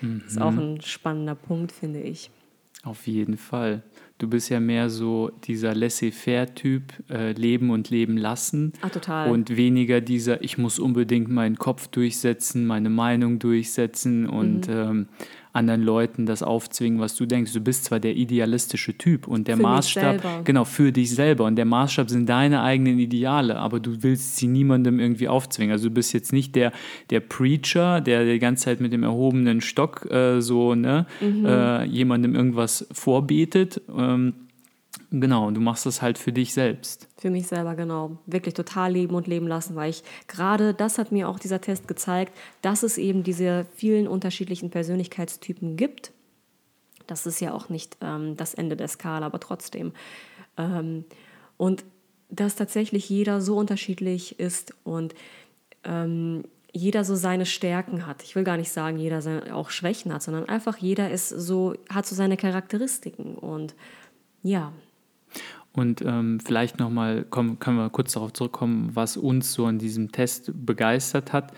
Mhm. 0.00 0.20
Das 0.24 0.32
ist 0.32 0.40
auch 0.40 0.52
ein 0.52 0.80
spannender 0.82 1.34
Punkt, 1.34 1.72
finde 1.72 2.00
ich. 2.00 2.30
Auf 2.82 3.06
jeden 3.06 3.36
Fall. 3.36 3.82
Du 4.20 4.28
bist 4.28 4.50
ja 4.50 4.60
mehr 4.60 4.90
so 4.90 5.30
dieser 5.44 5.74
Laissez-faire-Typ, 5.74 6.82
äh, 7.08 7.32
leben 7.32 7.70
und 7.70 7.88
leben 7.88 8.18
lassen. 8.18 8.74
Ah, 8.82 8.90
total. 8.90 9.30
Und 9.30 9.56
weniger 9.56 10.02
dieser, 10.02 10.44
ich 10.44 10.58
muss 10.58 10.78
unbedingt 10.78 11.30
meinen 11.30 11.56
Kopf 11.56 11.88
durchsetzen, 11.88 12.66
meine 12.66 12.90
Meinung 12.90 13.38
durchsetzen 13.38 14.28
und 14.28 14.68
mhm. 14.68 14.74
ähm, 14.74 15.08
anderen 15.52 15.82
Leuten 15.82 16.26
das 16.26 16.42
aufzwingen, 16.42 17.00
was 17.00 17.16
du 17.16 17.26
denkst. 17.26 17.52
Du 17.52 17.60
bist 17.60 17.84
zwar 17.84 17.98
der 17.98 18.16
idealistische 18.16 18.96
Typ 18.96 19.26
und 19.26 19.48
der 19.48 19.56
für 19.56 19.62
Maßstab, 19.62 20.44
genau, 20.44 20.64
für 20.64 20.92
dich 20.92 21.10
selber. 21.10 21.44
Und 21.44 21.56
der 21.56 21.64
Maßstab 21.64 22.08
sind 22.08 22.28
deine 22.28 22.62
eigenen 22.62 22.98
Ideale, 22.98 23.56
aber 23.58 23.80
du 23.80 24.02
willst 24.02 24.36
sie 24.36 24.46
niemandem 24.46 25.00
irgendwie 25.00 25.28
aufzwingen. 25.28 25.72
Also 25.72 25.88
du 25.88 25.94
bist 25.94 26.12
jetzt 26.12 26.32
nicht 26.32 26.54
der, 26.54 26.72
der 27.10 27.20
Preacher, 27.20 28.00
der 28.00 28.24
die 28.24 28.38
ganze 28.38 28.64
Zeit 28.66 28.80
mit 28.80 28.92
dem 28.92 29.02
erhobenen 29.02 29.60
Stock 29.60 30.08
äh, 30.10 30.40
so, 30.40 30.74
ne, 30.74 31.06
mhm. 31.20 31.44
äh, 31.44 31.84
jemandem 31.84 32.34
irgendwas 32.34 32.86
vorbetet. 32.92 33.80
Ähm, 33.96 34.34
Genau, 35.12 35.50
du 35.50 35.60
machst 35.60 35.86
das 35.86 36.02
halt 36.02 36.18
für 36.18 36.32
dich 36.32 36.54
selbst. 36.54 37.08
Für 37.16 37.30
mich 37.30 37.48
selber, 37.48 37.74
genau. 37.74 38.18
Wirklich 38.26 38.54
total 38.54 38.92
leben 38.92 39.16
und 39.16 39.26
leben 39.26 39.48
lassen, 39.48 39.74
weil 39.74 39.90
ich 39.90 40.04
gerade 40.28 40.72
das 40.72 40.98
hat 40.98 41.10
mir 41.10 41.28
auch 41.28 41.40
dieser 41.40 41.60
Test 41.60 41.88
gezeigt, 41.88 42.36
dass 42.62 42.84
es 42.84 42.96
eben 42.96 43.24
diese 43.24 43.66
vielen 43.74 44.06
unterschiedlichen 44.06 44.70
Persönlichkeitstypen 44.70 45.76
gibt. 45.76 46.12
Das 47.08 47.26
ist 47.26 47.40
ja 47.40 47.52
auch 47.52 47.68
nicht 47.68 47.96
ähm, 48.00 48.36
das 48.36 48.54
Ende 48.54 48.76
der 48.76 48.86
Skala, 48.86 49.26
aber 49.26 49.40
trotzdem. 49.40 49.92
Ähm, 50.56 51.04
und 51.56 51.84
dass 52.28 52.54
tatsächlich 52.54 53.08
jeder 53.08 53.40
so 53.40 53.56
unterschiedlich 53.56 54.38
ist 54.38 54.74
und 54.84 55.16
ähm, 55.82 56.44
jeder 56.72 57.02
so 57.02 57.16
seine 57.16 57.46
Stärken 57.46 58.06
hat. 58.06 58.22
Ich 58.22 58.36
will 58.36 58.44
gar 58.44 58.56
nicht 58.56 58.70
sagen, 58.70 58.96
jeder 58.96 59.22
seine, 59.22 59.56
auch 59.56 59.70
Schwächen 59.70 60.12
hat, 60.14 60.22
sondern 60.22 60.48
einfach 60.48 60.76
jeder 60.76 61.10
ist 61.10 61.30
so, 61.30 61.74
hat 61.88 62.06
so 62.06 62.14
seine 62.14 62.36
Charakteristiken 62.36 63.34
und 63.34 63.74
ja. 64.44 64.72
Und 65.72 66.02
ähm, 66.04 66.40
vielleicht 66.40 66.78
nochmal 66.80 67.24
können 67.24 67.58
wir 67.60 67.90
kurz 67.90 68.12
darauf 68.12 68.32
zurückkommen, 68.32 68.90
was 68.94 69.16
uns 69.16 69.52
so 69.52 69.66
an 69.66 69.78
diesem 69.78 70.10
Test 70.10 70.50
begeistert 70.54 71.32
hat. 71.32 71.52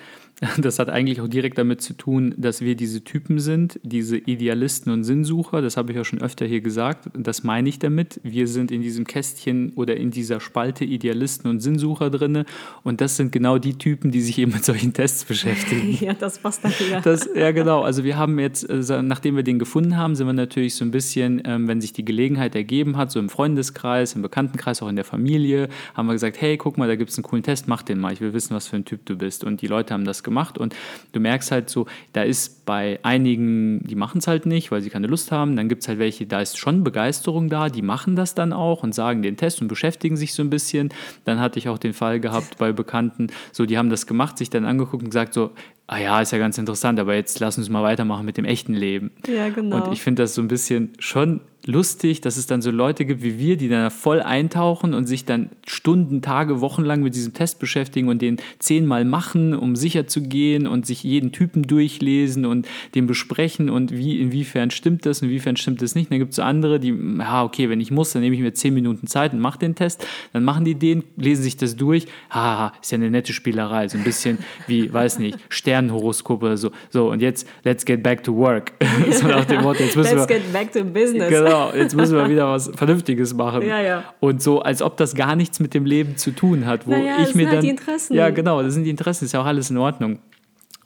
Das 0.59 0.81
hat 0.81 0.91
eigentlich 0.91 1.21
auch 1.21 1.29
direkt 1.29 1.57
damit 1.57 1.83
zu 1.83 1.95
tun, 1.95 2.35
dass 2.37 2.61
wir 2.61 2.75
diese 2.75 3.05
Typen 3.05 3.39
sind, 3.39 3.79
diese 3.85 4.17
Idealisten 4.17 4.93
und 4.93 5.05
Sinnsucher. 5.05 5.63
Das 5.63 5.77
habe 5.77 5.93
ich 5.93 5.97
ja 5.97 6.05
schon 6.05 6.21
öfter 6.21 6.47
hier 6.47 6.61
gesagt. 6.61 7.09
Das 7.15 7.45
meine 7.45 7.69
ich 7.69 7.79
damit. 7.79 8.21
Wir 8.25 8.49
sind 8.49 8.73
in 8.73 8.83
diesem 8.83 9.07
Kästchen 9.07 9.73
oder 9.77 9.97
in 9.97 10.11
dieser 10.11 10.41
Spalte 10.41 10.85
Idealisten 10.85 11.49
und 11.49 11.61
Sinnsucher 11.61 12.11
drin. 12.11 12.45
Und 12.83 13.01
das 13.01 13.17
sind 13.17 13.31
genau 13.31 13.59
die 13.59 13.75
Typen, 13.75 14.11
die 14.11 14.21
sich 14.21 14.39
eben 14.39 14.53
mit 14.53 14.65
solchen 14.65 14.93
Tests 14.93 15.25
beschäftigen. 15.25 15.97
ja, 16.05 16.13
das 16.13 16.41
passt. 16.41 16.63
Das, 17.05 17.29
ja, 17.35 17.53
genau. 17.53 17.83
Also 17.83 18.03
wir 18.03 18.17
haben 18.17 18.39
jetzt, 18.41 18.69
äh, 18.69 19.03
nachdem 19.03 19.37
wir 19.37 19.45
den 19.45 19.61
gefunden 19.61 19.97
haben, 19.97 20.17
sind 20.17 20.27
wir 20.27 20.33
natürlich 20.33 20.75
so 20.75 20.85
ein 20.85 20.91
bisschen, 20.91 21.41
ähm, 21.45 21.69
wenn 21.69 21.81
sich 21.81 21.93
die 21.93 22.05
Gelegenheit 22.05 22.57
ergeben 22.57 22.97
hat, 22.97 23.13
so 23.13 23.21
im 23.21 23.29
Freundeskreis, 23.29 24.15
im 24.15 24.23
Bekanntenkreis, 24.23 24.83
auch 24.83 24.89
in 24.89 24.97
der 24.97 25.05
Familie, 25.05 25.69
haben 25.95 26.07
wir 26.07 26.15
gesagt, 26.15 26.41
hey, 26.41 26.57
guck 26.57 26.79
mal, 26.79 26.89
da 26.89 26.97
gibt 26.97 27.11
es 27.11 27.17
einen 27.17 27.25
coolen 27.25 27.45
Test, 27.45 27.69
mach 27.69 27.83
den 27.83 28.01
mal. 28.01 28.13
Ich 28.13 28.21
will 28.21 28.33
wissen, 28.33 28.55
was 28.57 28.67
für 28.67 28.77
ein 28.77 28.85
Typ 28.85 29.07
du 29.07 29.17
bist. 29.17 29.45
Und 29.45 29.63
die 29.63 29.69
Leute 29.69 29.95
haben 29.95 30.05
das 30.05 30.25
gemacht 30.25 30.32
gemacht 30.33 30.57
und 30.59 30.75
du 31.13 31.21
merkst 31.21 31.51
halt 31.51 31.69
so, 31.69 31.87
da 32.15 32.23
ist 32.23 32.65
bei 32.65 32.99
einigen, 33.03 33.81
die 33.87 33.95
machen 33.95 34.19
es 34.19 34.27
halt 34.27 34.47
nicht, 34.47 34.71
weil 34.71 34.81
sie 34.81 34.91
keine 34.91 35.07
Lust 35.07 35.31
haben, 35.31 35.57
dann 35.57 35.69
gibt 35.69 35.83
es 35.83 35.89
halt 35.89 35.99
welche, 35.99 36.27
da 36.27 36.41
ist 36.41 36.59
schon 36.59 36.83
Begeisterung 36.83 37.51
da, 37.51 37.69
die 37.69 37.83
machen 37.83 38.17
das 38.17 38.35
dann 38.35 38.53
auch 38.53 38.83
und 38.83 38.95
sagen 38.95 39.23
den 39.23 39.37
Test 39.37 39.61
und 39.61 39.69
beschäftigen 39.69 40.17
sich 40.17 40.33
so 40.33 40.43
ein 40.43 40.51
bisschen. 40.51 40.89
Dann 41.25 41.39
hatte 41.39 41.59
ich 41.59 41.69
auch 41.69 41.79
den 41.79 41.93
Fall 41.93 42.19
gehabt 42.21 42.57
bei 42.59 42.73
Bekannten, 42.73 43.29
so 43.53 43.67
die 43.67 43.77
haben 43.77 43.91
das 43.91 44.07
gemacht, 44.07 44.39
sich 44.39 44.49
dann 44.49 44.65
angeguckt 44.65 45.03
und 45.03 45.11
gesagt 45.11 45.35
so, 45.35 45.51
ah 45.87 45.99
ja, 45.99 46.21
ist 46.21 46.33
ja 46.33 46.39
ganz 46.39 46.57
interessant, 46.57 46.99
aber 46.99 47.15
jetzt 47.15 47.39
lass 47.41 47.59
uns 47.59 47.69
mal 47.69 47.83
weitermachen 47.83 48.25
mit 48.25 48.39
dem 48.39 48.47
echten 48.47 48.73
Leben. 48.73 49.11
Ja, 49.27 49.51
genau. 49.51 49.77
Und 49.77 49.93
ich 49.93 50.01
finde 50.01 50.23
das 50.23 50.35
so 50.35 50.41
ein 50.41 50.49
bisschen 50.49 50.93
schon 50.99 51.41
lustig, 51.67 52.21
dass 52.21 52.37
es 52.37 52.47
dann 52.47 52.63
so 52.63 52.71
Leute 52.71 53.05
gibt 53.05 53.23
wie 53.23 53.39
wir, 53.39 53.57
die 53.57 53.69
dann 53.69 53.91
voll 53.91 54.21
eintauchen 54.21 54.95
und 54.95 55.07
sich 55.07 55.25
dann 55.25 55.51
Stunden, 55.67 56.23
Tage, 56.23 56.61
Wochen 56.61 56.83
lang 56.83 57.03
mit 57.03 57.15
diesem 57.15 57.35
Test 57.35 57.59
beschäftigen 57.59 58.09
und 58.09 58.21
den 58.21 58.39
zehnmal 58.59 59.05
machen, 59.05 59.55
um 59.55 59.77
sicher 59.77 60.07
zu 60.07 60.23
gehen 60.23 60.67
und 60.67 60.87
sich 60.87 61.03
jeden 61.05 61.33
Typen 61.33 61.63
durchlesen 61.63 62.47
und 62.47 62.67
den 62.95 63.07
besprechen 63.07 63.71
und 63.71 63.93
wie, 63.97 64.21
inwiefern 64.21 64.71
stimmt 64.71 65.07
das, 65.07 65.23
inwiefern 65.23 65.57
stimmt 65.57 65.83
das 65.83 65.95
nicht. 65.95 66.11
dann 66.11 66.19
gibt 66.19 66.31
es 66.31 66.37
so 66.37 66.43
andere, 66.43 66.81
die, 66.81 66.95
ja, 67.19 67.45
okay, 67.45 67.69
wenn 67.69 67.81
ich 67.81 67.91
muss, 67.91 68.13
dann 68.13 68.23
nehme 68.23 68.35
ich 68.35 68.43
mir 68.43 68.55
zehn 68.55 68.75
Minuten 68.75 69.07
Zeit 69.07 69.33
und 69.33 69.39
mache 69.41 69.59
den 69.59 69.75
Test. 69.75 70.07
Dann 70.33 70.45
machen 70.45 70.65
die 70.65 70.75
den, 70.75 71.05
lesen 71.17 71.43
sich 71.43 71.57
das 71.57 71.77
durch. 71.77 72.07
Haha, 72.31 72.73
ist 72.81 72.91
ja 72.91 72.97
eine 72.97 73.11
nette 73.11 73.33
Spielerei. 73.33 73.89
So 73.89 73.99
ein 73.99 74.05
bisschen 74.05 74.39
wie, 74.67 74.93
weiß 74.93 75.19
nicht, 75.19 75.39
Sternenhoroskop 75.49 76.43
oder 76.43 76.57
so. 76.57 76.73
So, 76.91 77.11
und 77.11 77.23
jetzt, 77.23 77.47
let's 77.63 77.85
get 77.85 78.03
back 78.03 78.25
to 78.25 78.35
work. 78.35 78.73
so 79.11 79.29
nach 79.29 79.45
dem 79.45 79.63
Motto, 79.63 79.83
jetzt 79.83 79.97
müssen 79.97 80.17
let's 80.17 80.29
wir. 80.29 80.39
get 80.39 80.53
back 80.53 80.73
to 80.73 80.85
business. 80.85 81.29
Genau, 81.29 81.52
genau, 81.53 81.73
jetzt 81.75 81.95
müssen 81.95 82.17
wir 82.17 82.29
wieder 82.29 82.51
was 82.51 82.71
Vernünftiges 82.75 83.35
machen. 83.35 83.63
Ja, 83.63 83.81
ja. 83.81 84.05
Und 84.21 84.43
so, 84.43 84.63
als 84.63 84.83
ob 84.83 84.97
das 84.97 85.15
gar 85.15 85.37
nichts 85.37 85.61
mit 85.61 85.75
dem 85.75 85.85
Leben 85.85 86.17
zu 86.17 86.31
tun 86.31 86.67
hat, 86.67 86.87
wo 86.87 86.93
naja, 86.93 87.17
ich 87.19 87.27
das 87.27 87.35
mir 87.35 87.43
sind 87.43 87.47
halt 87.47 87.57
dann. 87.59 87.65
die 87.65 87.71
Interessen. 87.71 88.15
Ja, 88.15 88.31
genau, 88.31 88.63
das 88.63 88.75
sind 88.75 88.85
die 88.85 88.91
Interessen, 88.91 89.25
ist 89.25 89.33
ja 89.33 89.41
auch 89.41 89.47
alles 89.47 89.71
in 89.71 89.79
Ordnung. 89.79 90.19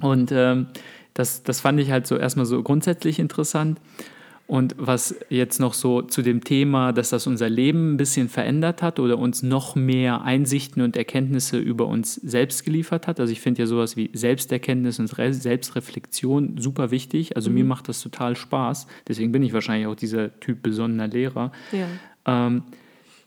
Und 0.00 0.32
ähm, 0.32 0.66
das, 1.14 1.42
das 1.42 1.60
fand 1.60 1.80
ich 1.80 1.90
halt 1.90 2.06
so 2.06 2.16
erstmal 2.16 2.46
so 2.46 2.62
grundsätzlich 2.62 3.18
interessant. 3.18 3.80
Und 4.46 4.76
was 4.78 5.16
jetzt 5.28 5.58
noch 5.58 5.74
so 5.74 6.02
zu 6.02 6.22
dem 6.22 6.44
Thema, 6.44 6.92
dass 6.92 7.10
das 7.10 7.26
unser 7.26 7.48
Leben 7.48 7.94
ein 7.94 7.96
bisschen 7.96 8.28
verändert 8.28 8.80
hat 8.80 9.00
oder 9.00 9.18
uns 9.18 9.42
noch 9.42 9.74
mehr 9.74 10.22
Einsichten 10.22 10.82
und 10.82 10.96
Erkenntnisse 10.96 11.58
über 11.58 11.86
uns 11.86 12.14
selbst 12.14 12.64
geliefert 12.64 13.08
hat. 13.08 13.18
Also 13.18 13.32
ich 13.32 13.40
finde 13.40 13.62
ja 13.62 13.66
sowas 13.66 13.96
wie 13.96 14.10
Selbsterkenntnis 14.12 15.00
und 15.00 15.08
Selbstreflexion 15.08 16.58
super 16.58 16.92
wichtig. 16.92 17.34
Also 17.34 17.50
mhm. 17.50 17.56
mir 17.56 17.64
macht 17.64 17.88
das 17.88 18.00
total 18.00 18.36
Spaß. 18.36 18.86
Deswegen 19.08 19.32
bin 19.32 19.42
ich 19.42 19.52
wahrscheinlich 19.52 19.88
auch 19.88 19.96
dieser 19.96 20.38
Typ 20.38 20.62
besonderer 20.62 21.08
Lehrer. 21.08 21.52
Ja. 21.72 21.88
Ähm, 22.26 22.62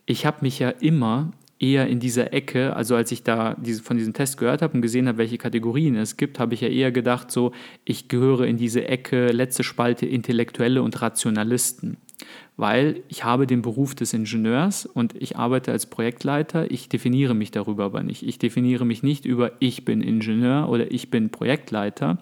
ich 0.05 0.25
habe 0.25 0.37
mich 0.41 0.57
ja 0.57 0.69
immer 0.69 1.31
eher 1.59 1.87
in 1.87 1.99
dieser 1.99 2.33
Ecke, 2.33 2.75
also 2.75 2.95
als 2.95 3.11
ich 3.11 3.23
da 3.23 3.55
diese, 3.55 3.83
von 3.83 3.97
diesem 3.97 4.13
Test 4.13 4.37
gehört 4.37 4.61
habe 4.61 4.73
und 4.73 4.81
gesehen 4.81 5.07
habe, 5.07 5.17
welche 5.17 5.37
Kategorien 5.37 5.95
es 5.95 6.15
gibt, 6.15 6.39
habe 6.39 6.53
ich 6.53 6.61
ja 6.61 6.69
eher 6.69 6.91
gedacht, 6.91 7.31
so, 7.31 7.51
ich 7.83 8.07
gehöre 8.07 8.45
in 8.45 8.57
diese 8.57 8.87
Ecke, 8.87 9.27
letzte 9.27 9.63
Spalte 9.63 10.05
Intellektuelle 10.05 10.81
und 10.81 11.01
Rationalisten. 11.01 11.97
Weil 12.55 13.03
ich 13.07 13.23
habe 13.23 13.47
den 13.47 13.61
Beruf 13.61 13.95
des 13.95 14.13
Ingenieurs 14.13 14.85
und 14.85 15.15
ich 15.15 15.37
arbeite 15.37 15.71
als 15.71 15.85
Projektleiter, 15.85 16.69
ich 16.71 16.89
definiere 16.89 17.33
mich 17.33 17.51
darüber 17.51 17.85
aber 17.85 18.03
nicht. 18.03 18.23
Ich 18.23 18.39
definiere 18.39 18.85
mich 18.85 19.03
nicht 19.03 19.25
über 19.25 19.53
ich 19.59 19.85
bin 19.85 20.01
Ingenieur 20.01 20.67
oder 20.69 20.91
ich 20.91 21.09
bin 21.09 21.29
Projektleiter, 21.29 22.19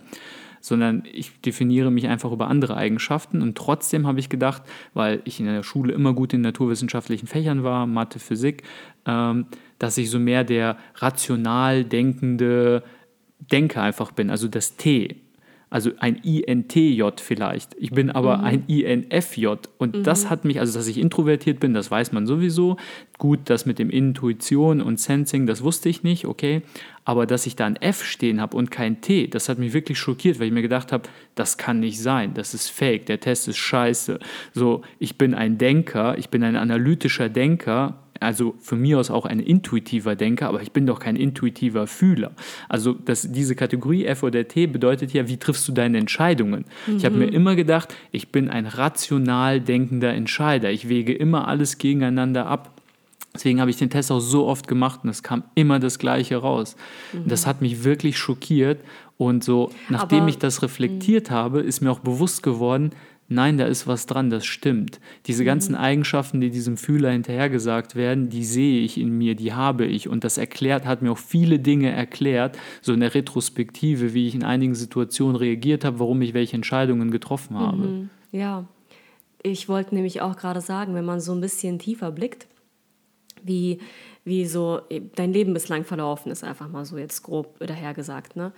sondern 0.62 1.04
ich 1.12 1.39
definiere 1.41 1.91
mich 1.91 2.08
einfach 2.08 2.32
über 2.32 2.48
andere 2.48 2.78
Eigenschaften. 2.78 3.41
Und 3.41 3.58
trotzdem 3.58 4.08
habe 4.08 4.20
ich 4.20 4.30
gedacht, 4.30 4.63
weil 4.93 5.22
ich 5.26 5.39
in 5.39 5.46
der 5.46 5.63
Schule 5.63 5.93
immer 5.93 6.13
gut 6.13 6.34
in 6.34 6.41
naturwissenschaftlichen 6.41 7.28
Fächern 7.28 7.63
war, 7.63 7.88
Mathe, 7.88 8.20
Physik, 8.20 8.63
ähm, 9.06 9.46
dass 9.80 9.98
ich 9.98 10.10
so 10.10 10.20
mehr 10.20 10.43
der 10.43 10.78
rational 10.96 11.84
denkende 11.84 12.84
Denker 13.52 13.82
einfach 13.82 14.12
bin, 14.12 14.30
also 14.30 14.48
das 14.48 14.78
T. 14.78 15.22
Also 15.70 15.91
ein 16.00 16.15
INTJ 16.15 17.04
vielleicht. 17.17 17.76
Ich 17.78 17.91
bin 17.91 18.10
aber 18.10 18.38
mhm. 18.38 18.43
ein 18.46 18.63
INFJ. 18.67 19.48
Und 19.78 19.98
mhm. 19.98 20.04
das 20.04 20.30
hat 20.30 20.46
mich, 20.46 20.62
also 20.62 20.78
dass 20.78 20.88
ich 20.88 20.98
introvertiert 20.98 21.60
bin, 21.60 21.74
das 21.74 21.91
weiß 21.91 22.13
man 22.13 22.26
sowieso. 22.26 22.78
Gut, 23.17 23.41
das 23.46 23.65
mit 23.65 23.78
dem 23.78 23.89
Intuition 23.89 24.82
und 24.82 24.98
Sensing, 24.98 25.46
das 25.46 25.63
wusste 25.63 25.89
ich 25.89 26.04
nicht, 26.04 26.26
okay. 26.26 26.62
Aber 27.08 27.26
dass 27.26 27.46
ich 27.46 27.56
da 27.56 27.65
ein 27.65 27.78
F 27.78 28.04
stehen 28.04 28.41
habe 28.41 28.58
und 28.58 28.70
kein 28.70 29.00
T, 29.00 29.28
das 29.28 29.48
hat 29.48 29.60
mich 29.60 29.72
wirklich 29.72 29.98
schockiert, 29.98 30.41
weil 30.41 30.48
ich 30.48 30.54
mir 30.54 30.62
gedacht 30.62 30.91
habe, 30.91 31.08
das 31.36 31.58
kann 31.58 31.80
nicht 31.80 32.02
sein, 32.02 32.34
das 32.34 32.54
ist 32.54 32.70
fake, 32.70 33.06
der 33.06 33.22
Test 33.22 33.48
ist 33.48 33.56
scheiße. 33.56 34.20
So, 34.54 34.82
ich 35.00 35.17
bin 35.17 35.34
ein 35.34 35.58
Denker, 35.58 36.17
ich 36.17 36.28
bin 36.28 36.43
ein 36.43 36.58
analytischer 36.58 37.30
Denker 37.30 38.04
also 38.20 38.56
für 38.60 38.76
mich 38.76 38.96
aus 38.96 39.12
auch 39.12 39.26
ein 39.26 39.39
intuitiver 39.39 40.15
Denker, 40.15 40.48
aber 40.48 40.62
ich 40.63 40.72
bin 40.72 40.88
doch 40.88 41.00
kein 41.00 41.15
intuitiver 41.15 41.86
Fühler. 41.86 42.32
Also 42.67 42.93
das, 42.93 43.32
diese 43.32 43.56
Kategorie 43.56 44.06
F 44.06 44.24
oder 44.24 44.48
T 44.48 44.65
bedeutet 44.65 45.13
ja, 45.13 45.28
wie 45.28 45.38
triffst 45.38 45.67
du 45.67 45.72
deine 45.72 46.00
Entscheidungen? 46.00 46.65
Mhm. 46.88 46.98
Ich 46.98 47.06
habe 47.06 47.15
mir 47.15 47.28
immer 47.28 47.56
gedacht, 47.56 47.96
ich 48.12 48.32
bin 48.32 48.50
ein 48.50 48.65
rational 48.65 49.62
denkender 49.62 50.13
Entscheider. 50.13 50.72
Ich 50.72 50.89
wege 50.89 51.13
immer 51.13 51.48
alles 51.48 51.78
gegeneinander 51.78 52.48
ab. 52.48 52.77
Deswegen 53.38 53.62
habe 53.62 53.69
ich 53.69 53.78
den 53.78 53.89
Test 53.89 54.12
auch 54.12 54.19
so 54.19 54.47
oft 54.47 54.67
gemacht 54.67 55.02
und 55.04 55.10
es 55.10 55.21
kam 55.21 55.43
immer 55.56 55.80
das 55.80 56.00
Gleiche 56.00 56.38
raus. 56.38 56.76
Mhm. 57.13 57.28
Das 57.28 57.45
hat 57.45 57.62
mich 57.62 57.84
wirklich 57.84 58.17
schockiert. 58.17 58.82
Und 59.17 59.43
so, 59.43 59.71
nachdem 59.89 60.21
aber, 60.21 60.30
ich 60.30 60.38
das 60.38 60.62
reflektiert 60.62 61.30
mh. 61.30 61.36
habe, 61.36 61.62
ist 61.62 61.82
mir 61.82 61.91
auch 61.91 62.00
bewusst 62.00 62.43
geworden, 62.43 62.91
nein, 63.30 63.58
da 63.58 63.65
ist 63.65 63.88
was 63.88 64.06
dran, 64.06 64.30
das 64.30 64.45
stimmt. 64.45 65.00
Diese 65.26 65.43
mhm. 65.43 65.47
ganzen 65.47 65.76
Eigenschaften, 65.76 66.41
die 66.41 66.50
diesem 66.50 66.78
Fühler 66.78 67.12
hinterhergesagt 67.12 67.95
werden, 67.95 68.30
die 68.30 68.43
sehe 68.43 68.82
ich 68.82 68.97
in 68.97 69.10
mir, 69.17 69.36
die 69.36 69.54
habe 69.54 69.86
ich. 69.86 70.08
Und 70.08 70.23
das 70.23 70.38
erklärt, 70.38 70.86
hat 70.86 71.02
mir 71.02 71.12
auch 71.12 71.17
viele 71.17 71.60
Dinge 71.60 71.91
erklärt, 71.91 72.58
so 72.82 72.93
in 72.93 73.00
der 73.00 73.13
Retrospektive, 73.13 74.13
wie 74.13 74.28
ich 74.28 74.36
in 74.36 74.43
einigen 74.43 74.76
Situationen 74.76 75.36
reagiert 75.36 75.86
habe, 75.86 76.00
warum 76.00 76.21
ich 76.21 76.34
welche 76.34 76.56
Entscheidungen 76.56 77.12
getroffen 77.12 77.58
habe. 77.58 77.78
Mhm. 77.78 78.10
Ja, 78.32 78.65
ich 79.43 79.69
wollte 79.69 79.95
nämlich 79.95 80.21
auch 80.21 80.36
gerade 80.36 80.62
sagen, 80.62 80.93
wenn 80.95 81.06
man 81.06 81.19
so 81.19 81.34
ein 81.34 81.41
bisschen 81.41 81.80
tiefer 81.80 82.12
blickt, 82.12 82.47
wie, 83.43 83.80
wie 84.23 84.45
so 84.45 84.82
dein 85.15 85.34
Leben 85.34 85.54
bislang 85.54 85.84
verlaufen 85.84 86.32
ist, 86.32 86.43
einfach 86.43 86.67
mal 86.67 86.86
so 86.86 86.97
jetzt 86.97 87.23
grob 87.23 87.58
dahergesagt, 87.60 88.36
ne? 88.36 88.52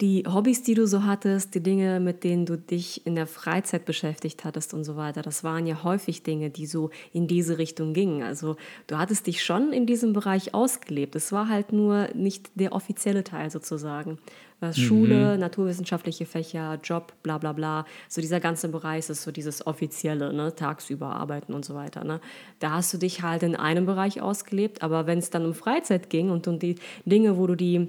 Die 0.00 0.24
Hobbys, 0.26 0.62
die 0.62 0.74
du 0.74 0.86
so 0.86 1.04
hattest, 1.04 1.54
die 1.54 1.62
Dinge, 1.62 2.00
mit 2.00 2.24
denen 2.24 2.46
du 2.46 2.56
dich 2.56 3.06
in 3.06 3.14
der 3.14 3.26
Freizeit 3.26 3.84
beschäftigt 3.84 4.44
hattest 4.44 4.72
und 4.72 4.84
so 4.84 4.96
weiter, 4.96 5.20
das 5.22 5.44
waren 5.44 5.66
ja 5.66 5.84
häufig 5.84 6.22
Dinge, 6.22 6.50
die 6.50 6.66
so 6.66 6.90
in 7.12 7.26
diese 7.26 7.58
Richtung 7.58 7.92
gingen. 7.92 8.22
Also 8.22 8.56
du 8.86 8.96
hattest 8.96 9.26
dich 9.26 9.44
schon 9.44 9.72
in 9.72 9.86
diesem 9.86 10.12
Bereich 10.12 10.54
ausgelebt. 10.54 11.16
Es 11.16 11.32
war 11.32 11.48
halt 11.48 11.72
nur 11.72 12.08
nicht 12.14 12.50
der 12.54 12.72
offizielle 12.72 13.24
Teil 13.24 13.50
sozusagen. 13.50 14.18
Was 14.60 14.76
mhm. 14.76 14.82
Schule, 14.82 15.38
naturwissenschaftliche 15.38 16.26
Fächer, 16.26 16.78
Job, 16.82 17.14
bla 17.22 17.38
bla 17.38 17.52
bla. 17.52 17.86
So 18.08 18.20
dieser 18.20 18.40
ganze 18.40 18.68
Bereich 18.68 19.08
ist 19.08 19.22
so 19.22 19.32
dieses 19.32 19.66
offizielle, 19.66 20.32
ne? 20.32 20.54
tagsüber 20.54 21.06
arbeiten 21.06 21.54
und 21.54 21.64
so 21.64 21.74
weiter. 21.74 22.04
Ne? 22.04 22.20
Da 22.58 22.72
hast 22.72 22.92
du 22.92 22.98
dich 22.98 23.22
halt 23.22 23.42
in 23.42 23.56
einem 23.56 23.86
Bereich 23.86 24.20
ausgelebt, 24.20 24.82
aber 24.82 25.06
wenn 25.06 25.18
es 25.18 25.30
dann 25.30 25.46
um 25.46 25.54
Freizeit 25.54 26.10
ging 26.10 26.30
und 26.30 26.46
um 26.46 26.58
die 26.58 26.76
Dinge, 27.06 27.38
wo 27.38 27.46
du 27.46 27.54
die 27.54 27.88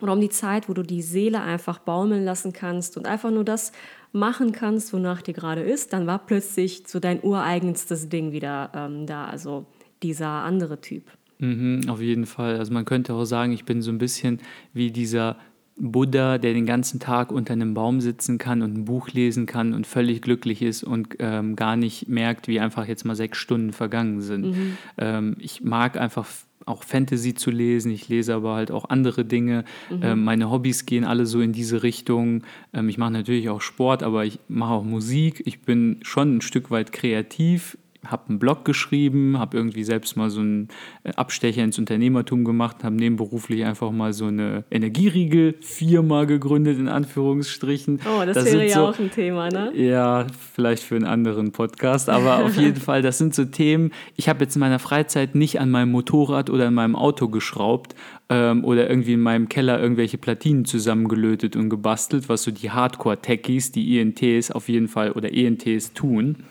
oder 0.00 0.12
um 0.12 0.20
die 0.20 0.28
Zeit, 0.28 0.68
wo 0.68 0.74
du 0.74 0.82
die 0.82 1.02
Seele 1.02 1.40
einfach 1.40 1.78
baumeln 1.78 2.24
lassen 2.24 2.52
kannst 2.52 2.96
und 2.96 3.06
einfach 3.06 3.30
nur 3.30 3.44
das 3.44 3.72
machen 4.12 4.52
kannst, 4.52 4.92
wonach 4.92 5.22
dir 5.22 5.34
gerade 5.34 5.60
ist, 5.62 5.92
dann 5.92 6.06
war 6.06 6.18
plötzlich 6.18 6.84
so 6.86 6.98
dein 6.98 7.22
ureigenstes 7.22 8.08
Ding 8.08 8.32
wieder 8.32 8.70
ähm, 8.74 9.06
da, 9.06 9.26
also 9.26 9.66
dieser 10.02 10.28
andere 10.28 10.80
Typ. 10.80 11.04
Mhm, 11.38 11.82
auf 11.88 12.00
jeden 12.00 12.26
Fall. 12.26 12.56
Also 12.56 12.72
man 12.72 12.84
könnte 12.84 13.14
auch 13.14 13.24
sagen, 13.24 13.52
ich 13.52 13.64
bin 13.64 13.82
so 13.82 13.90
ein 13.90 13.98
bisschen 13.98 14.40
wie 14.72 14.90
dieser 14.90 15.36
Buddha, 15.80 16.38
der 16.38 16.54
den 16.54 16.66
ganzen 16.66 16.98
Tag 16.98 17.30
unter 17.30 17.52
einem 17.52 17.74
Baum 17.74 18.00
sitzen 18.00 18.38
kann 18.38 18.62
und 18.62 18.76
ein 18.76 18.84
Buch 18.84 19.10
lesen 19.10 19.46
kann 19.46 19.74
und 19.74 19.86
völlig 19.86 20.22
glücklich 20.22 20.62
ist 20.62 20.82
und 20.82 21.16
ähm, 21.20 21.54
gar 21.54 21.76
nicht 21.76 22.08
merkt, 22.08 22.48
wie 22.48 22.58
einfach 22.58 22.86
jetzt 22.86 23.04
mal 23.04 23.14
sechs 23.14 23.38
Stunden 23.38 23.72
vergangen 23.72 24.20
sind. 24.20 24.46
Mhm. 24.46 24.76
Ähm, 24.98 25.36
ich 25.38 25.62
mag 25.62 25.96
einfach 25.96 26.26
auch 26.68 26.82
Fantasy 26.82 27.34
zu 27.34 27.50
lesen, 27.50 27.90
ich 27.90 28.08
lese 28.08 28.34
aber 28.34 28.54
halt 28.54 28.70
auch 28.70 28.88
andere 28.88 29.24
Dinge. 29.24 29.64
Mhm. 29.90 30.00
Ähm, 30.02 30.24
meine 30.24 30.50
Hobbys 30.50 30.86
gehen 30.86 31.04
alle 31.04 31.26
so 31.26 31.40
in 31.40 31.52
diese 31.52 31.82
Richtung. 31.82 32.42
Ähm, 32.72 32.88
ich 32.88 32.98
mache 32.98 33.12
natürlich 33.12 33.48
auch 33.48 33.60
Sport, 33.60 34.02
aber 34.02 34.24
ich 34.24 34.38
mache 34.48 34.72
auch 34.72 34.84
Musik. 34.84 35.42
Ich 35.46 35.62
bin 35.62 35.98
schon 36.02 36.36
ein 36.36 36.40
Stück 36.40 36.70
weit 36.70 36.92
kreativ 36.92 37.76
habe 38.06 38.28
einen 38.28 38.38
Blog 38.38 38.64
geschrieben, 38.64 39.38
habe 39.38 39.56
irgendwie 39.56 39.82
selbst 39.82 40.16
mal 40.16 40.30
so 40.30 40.40
einen 40.40 40.68
äh, 41.02 41.12
Abstecher 41.14 41.64
ins 41.64 41.78
Unternehmertum 41.78 42.44
gemacht, 42.44 42.84
habe 42.84 42.94
nebenberuflich 42.94 43.64
einfach 43.64 43.90
mal 43.90 44.12
so 44.12 44.26
eine 44.26 44.64
Energieriegel-Firma 44.70 46.24
gegründet, 46.24 46.78
in 46.78 46.88
Anführungsstrichen. 46.88 48.00
Oh, 48.06 48.24
das, 48.24 48.34
das 48.34 48.46
wäre 48.46 48.66
ja 48.66 48.74
so, 48.74 48.86
auch 48.86 48.98
ein 48.98 49.10
Thema, 49.10 49.48
ne? 49.48 49.72
Ja, 49.74 50.26
vielleicht 50.54 50.84
für 50.84 50.94
einen 50.94 51.06
anderen 51.06 51.52
Podcast, 51.52 52.08
aber 52.08 52.44
auf 52.44 52.56
jeden 52.60 52.80
Fall, 52.80 53.02
das 53.02 53.18
sind 53.18 53.34
so 53.34 53.44
Themen. 53.44 53.90
Ich 54.16 54.28
habe 54.28 54.44
jetzt 54.44 54.54
in 54.54 54.60
meiner 54.60 54.78
Freizeit 54.78 55.34
nicht 55.34 55.60
an 55.60 55.70
meinem 55.70 55.90
Motorrad 55.90 56.50
oder 56.50 56.68
in 56.68 56.74
meinem 56.74 56.94
Auto 56.94 57.28
geschraubt 57.28 57.94
ähm, 58.28 58.64
oder 58.64 58.88
irgendwie 58.88 59.14
in 59.14 59.20
meinem 59.20 59.48
Keller 59.48 59.80
irgendwelche 59.80 60.18
Platinen 60.18 60.64
zusammengelötet 60.64 61.56
und 61.56 61.68
gebastelt, 61.68 62.28
was 62.28 62.44
so 62.44 62.52
die 62.52 62.70
Hardcore-Techies, 62.70 63.72
die 63.72 63.98
INTs 63.98 64.50
auf 64.52 64.68
jeden 64.68 64.88
Fall 64.88 65.12
oder 65.12 65.32
ENTs 65.32 65.94
tun. 65.94 66.44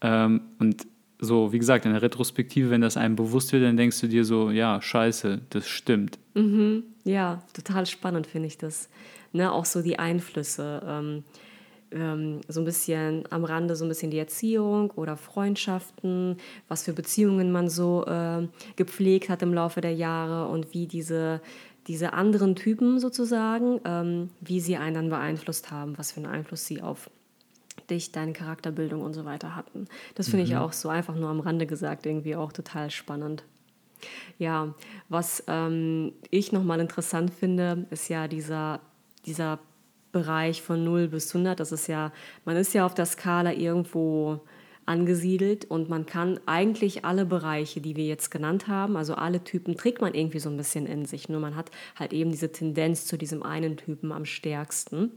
Ähm, 0.00 0.40
und 0.58 0.86
so, 1.24 1.52
wie 1.52 1.58
gesagt, 1.58 1.84
in 1.86 1.92
der 1.92 2.02
Retrospektive, 2.02 2.70
wenn 2.70 2.80
das 2.80 2.96
einem 2.96 3.16
bewusst 3.16 3.52
wird, 3.52 3.64
dann 3.64 3.76
denkst 3.76 4.00
du 4.00 4.08
dir 4.08 4.24
so, 4.24 4.50
ja, 4.50 4.80
scheiße, 4.80 5.40
das 5.50 5.66
stimmt. 5.66 6.18
Mhm. 6.34 6.84
Ja, 7.04 7.42
total 7.52 7.86
spannend 7.86 8.26
finde 8.26 8.48
ich 8.48 8.58
das. 8.58 8.88
Ne, 9.32 9.50
auch 9.50 9.64
so 9.64 9.82
die 9.82 9.98
Einflüsse. 9.98 10.82
Ähm, 10.86 11.24
ähm, 11.94 12.40
so 12.48 12.60
ein 12.60 12.64
bisschen 12.64 13.24
am 13.30 13.44
Rande, 13.44 13.76
so 13.76 13.84
ein 13.84 13.88
bisschen 13.88 14.10
die 14.10 14.18
Erziehung 14.18 14.90
oder 14.92 15.16
Freundschaften, 15.16 16.36
was 16.68 16.84
für 16.84 16.92
Beziehungen 16.92 17.52
man 17.52 17.68
so 17.68 18.04
äh, 18.06 18.46
gepflegt 18.76 19.28
hat 19.28 19.42
im 19.42 19.54
Laufe 19.54 19.80
der 19.80 19.94
Jahre 19.94 20.48
und 20.48 20.74
wie 20.74 20.86
diese, 20.86 21.40
diese 21.86 22.12
anderen 22.12 22.56
Typen 22.56 22.98
sozusagen, 22.98 23.80
ähm, 23.84 24.30
wie 24.40 24.60
sie 24.60 24.76
einen 24.76 24.94
dann 24.94 25.08
beeinflusst 25.08 25.70
haben, 25.70 25.96
was 25.96 26.12
für 26.12 26.18
einen 26.18 26.32
Einfluss 26.32 26.66
sie 26.66 26.82
auf 26.82 27.10
dich, 27.90 28.12
deine 28.12 28.32
Charakterbildung 28.32 29.02
und 29.02 29.14
so 29.14 29.24
weiter 29.24 29.56
hatten. 29.56 29.86
Das 30.14 30.28
finde 30.28 30.44
mhm. 30.44 30.50
ich 30.50 30.56
auch 30.56 30.72
so 30.72 30.88
einfach 30.88 31.14
nur 31.14 31.28
am 31.28 31.40
Rande 31.40 31.66
gesagt 31.66 32.06
irgendwie 32.06 32.36
auch 32.36 32.52
total 32.52 32.90
spannend. 32.90 33.44
Ja, 34.38 34.74
was 35.08 35.44
ähm, 35.46 36.12
ich 36.30 36.52
nochmal 36.52 36.80
interessant 36.80 37.32
finde, 37.32 37.86
ist 37.90 38.08
ja 38.08 38.28
dieser, 38.28 38.80
dieser 39.26 39.58
Bereich 40.12 40.62
von 40.62 40.84
0 40.84 41.08
bis 41.08 41.34
100. 41.34 41.58
Das 41.58 41.72
ist 41.72 41.86
ja, 41.86 42.12
man 42.44 42.56
ist 42.56 42.74
ja 42.74 42.84
auf 42.86 42.94
der 42.94 43.06
Skala 43.06 43.52
irgendwo 43.52 44.40
angesiedelt 44.86 45.64
und 45.64 45.88
man 45.88 46.06
kann 46.06 46.38
eigentlich 46.46 47.04
alle 47.04 47.24
Bereiche, 47.24 47.80
die 47.80 47.96
wir 47.96 48.04
jetzt 48.04 48.30
genannt 48.30 48.68
haben, 48.68 48.96
also 48.96 49.14
alle 49.14 49.42
Typen, 49.42 49.76
trägt 49.76 50.00
man 50.02 50.14
irgendwie 50.14 50.38
so 50.38 50.50
ein 50.50 50.56
bisschen 50.56 50.86
in 50.86 51.06
sich. 51.06 51.28
Nur 51.28 51.40
man 51.40 51.56
hat 51.56 51.70
halt 51.96 52.12
eben 52.12 52.30
diese 52.30 52.52
Tendenz 52.52 53.06
zu 53.06 53.16
diesem 53.16 53.42
einen 53.42 53.76
Typen 53.76 54.12
am 54.12 54.24
stärksten. 54.24 55.10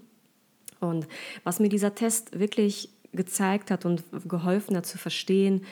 Und 0.79 1.07
was 1.43 1.59
mir 1.59 1.69
dieser 1.69 1.95
Test 1.95 2.39
wirklich 2.39 2.89
gezeigt 3.13 3.71
hat 3.71 3.85
und 3.85 4.03
geholfen 4.27 4.75
hat 4.77 4.85
zu 4.85 4.97
verstehen, 4.97 5.65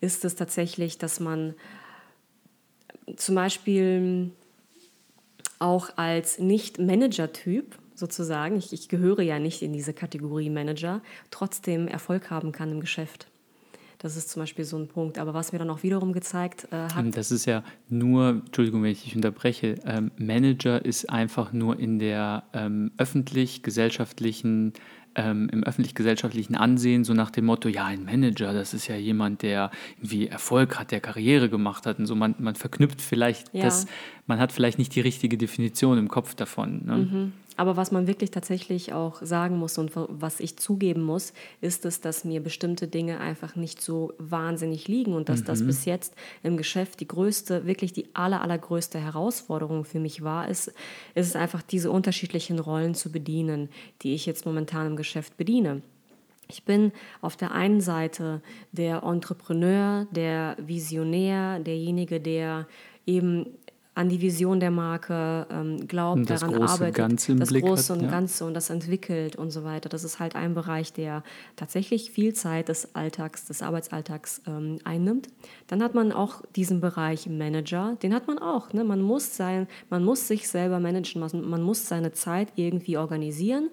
ist 0.00 0.24
es 0.24 0.36
tatsächlich, 0.36 0.98
dass 0.98 1.20
man 1.20 1.54
zum 3.16 3.34
Beispiel 3.34 4.30
auch 5.58 5.96
als 5.96 6.38
Nicht-Manager-Typ 6.38 7.78
sozusagen, 7.94 8.56
ich, 8.56 8.72
ich 8.72 8.88
gehöre 8.88 9.22
ja 9.22 9.38
nicht 9.38 9.62
in 9.62 9.72
diese 9.72 9.92
Kategorie 9.92 10.50
Manager, 10.50 11.02
trotzdem 11.30 11.88
Erfolg 11.88 12.30
haben 12.30 12.52
kann 12.52 12.72
im 12.72 12.80
Geschäft. 12.80 13.28
Das 14.02 14.16
ist 14.16 14.30
zum 14.30 14.42
Beispiel 14.42 14.64
so 14.64 14.76
ein 14.76 14.88
Punkt. 14.88 15.18
Aber 15.18 15.32
was 15.32 15.52
mir 15.52 15.60
dann 15.60 15.70
auch 15.70 15.84
wiederum 15.84 16.12
gezeigt 16.12 16.66
äh, 16.72 16.88
hat. 16.92 17.16
Das 17.16 17.30
ist 17.30 17.46
ja 17.46 17.62
nur, 17.88 18.42
Entschuldigung, 18.44 18.82
wenn 18.82 18.90
ich 18.90 19.04
dich 19.04 19.14
unterbreche, 19.14 19.76
ähm, 19.86 20.10
Manager 20.18 20.84
ist 20.84 21.08
einfach 21.08 21.52
nur 21.52 21.78
in 21.78 22.00
der 22.00 22.42
ähm, 22.52 22.90
öffentlich-gesellschaftlichen 22.98 24.72
ähm, 25.14 25.50
im 25.52 25.62
öffentlich-gesellschaftlichen 25.62 26.56
Ansehen, 26.56 27.04
so 27.04 27.12
nach 27.12 27.30
dem 27.30 27.44
Motto, 27.44 27.68
ja, 27.68 27.84
ein 27.84 28.04
Manager, 28.04 28.52
das 28.54 28.72
ist 28.72 28.86
ja 28.86 28.96
jemand, 28.96 29.42
der 29.42 29.70
irgendwie 29.98 30.28
Erfolg 30.28 30.78
hat, 30.78 30.90
der 30.90 31.00
Karriere 31.00 31.48
gemacht 31.50 31.86
hat 31.86 31.98
und 31.98 32.06
so. 32.06 32.14
Man, 32.14 32.34
man 32.38 32.54
verknüpft 32.54 33.02
vielleicht 33.02 33.52
ja. 33.52 33.64
das, 33.64 33.86
man 34.26 34.38
hat 34.38 34.52
vielleicht 34.52 34.78
nicht 34.78 34.94
die 34.94 35.00
richtige 35.00 35.36
Definition 35.36 35.98
im 35.98 36.08
Kopf 36.08 36.34
davon. 36.34 36.82
Ne? 36.86 36.96
Mhm. 36.96 37.32
Aber 37.62 37.76
was 37.76 37.92
man 37.92 38.08
wirklich 38.08 38.32
tatsächlich 38.32 38.92
auch 38.92 39.22
sagen 39.22 39.56
muss 39.56 39.78
und 39.78 39.92
was 39.94 40.40
ich 40.40 40.56
zugeben 40.56 41.04
muss, 41.04 41.32
ist 41.60 41.84
es, 41.84 42.00
dass 42.00 42.24
mir 42.24 42.42
bestimmte 42.42 42.88
Dinge 42.88 43.20
einfach 43.20 43.54
nicht 43.54 43.80
so 43.80 44.14
wahnsinnig 44.18 44.88
liegen 44.88 45.14
und 45.14 45.28
dass 45.28 45.42
mhm. 45.42 45.44
das 45.44 45.64
bis 45.64 45.84
jetzt 45.84 46.16
im 46.42 46.56
Geschäft 46.56 46.98
die 46.98 47.06
größte, 47.06 47.64
wirklich 47.64 47.92
die 47.92 48.16
aller, 48.16 48.40
allergrößte 48.40 48.98
Herausforderung 48.98 49.84
für 49.84 50.00
mich 50.00 50.24
war, 50.24 50.48
ist, 50.48 50.72
ist 51.14 51.28
es 51.28 51.36
einfach 51.36 51.62
diese 51.62 51.92
unterschiedlichen 51.92 52.58
Rollen 52.58 52.96
zu 52.96 53.12
bedienen, 53.12 53.68
die 54.02 54.14
ich 54.14 54.26
jetzt 54.26 54.44
momentan 54.44 54.88
im 54.88 54.96
Geschäft 54.96 55.36
bediene. 55.36 55.82
Ich 56.48 56.64
bin 56.64 56.90
auf 57.20 57.36
der 57.36 57.52
einen 57.52 57.80
Seite 57.80 58.42
der 58.72 59.04
Entrepreneur, 59.04 60.08
der 60.10 60.56
Visionär, 60.58 61.60
derjenige, 61.60 62.20
der 62.20 62.66
eben 63.06 63.46
an 63.94 64.08
die 64.08 64.22
Vision 64.22 64.58
der 64.58 64.70
Marke 64.70 65.46
ähm, 65.50 65.86
glaubt, 65.86 66.30
das 66.30 66.40
daran 66.40 66.62
arbeitet, 66.62 66.94
Ganze 66.94 67.36
das 67.36 67.50
Blick 67.50 67.64
Große 67.64 67.92
hat, 67.92 68.00
und 68.00 68.04
ja. 68.06 68.10
Ganze 68.10 68.46
und 68.46 68.54
das 68.54 68.70
entwickelt 68.70 69.36
und 69.36 69.50
so 69.50 69.64
weiter. 69.64 69.90
Das 69.90 70.02
ist 70.02 70.18
halt 70.18 70.34
ein 70.34 70.54
Bereich, 70.54 70.94
der 70.94 71.22
tatsächlich 71.56 72.10
viel 72.10 72.32
Zeit 72.32 72.68
des 72.68 72.94
Alltags, 72.94 73.44
des 73.44 73.60
Arbeitsalltags 73.60 74.40
ähm, 74.46 74.78
einnimmt. 74.84 75.28
Dann 75.66 75.82
hat 75.82 75.94
man 75.94 76.10
auch 76.10 76.42
diesen 76.56 76.80
Bereich 76.80 77.28
Manager, 77.28 77.98
den 78.02 78.14
hat 78.14 78.26
man 78.26 78.38
auch. 78.38 78.72
Ne? 78.72 78.82
Man, 78.82 79.02
muss 79.02 79.36
sein, 79.36 79.68
man 79.90 80.04
muss 80.04 80.26
sich 80.26 80.48
selber 80.48 80.80
managen, 80.80 81.20
man, 81.20 81.48
man 81.48 81.62
muss 81.62 81.86
seine 81.86 82.12
Zeit 82.12 82.48
irgendwie 82.56 82.96
organisieren 82.96 83.68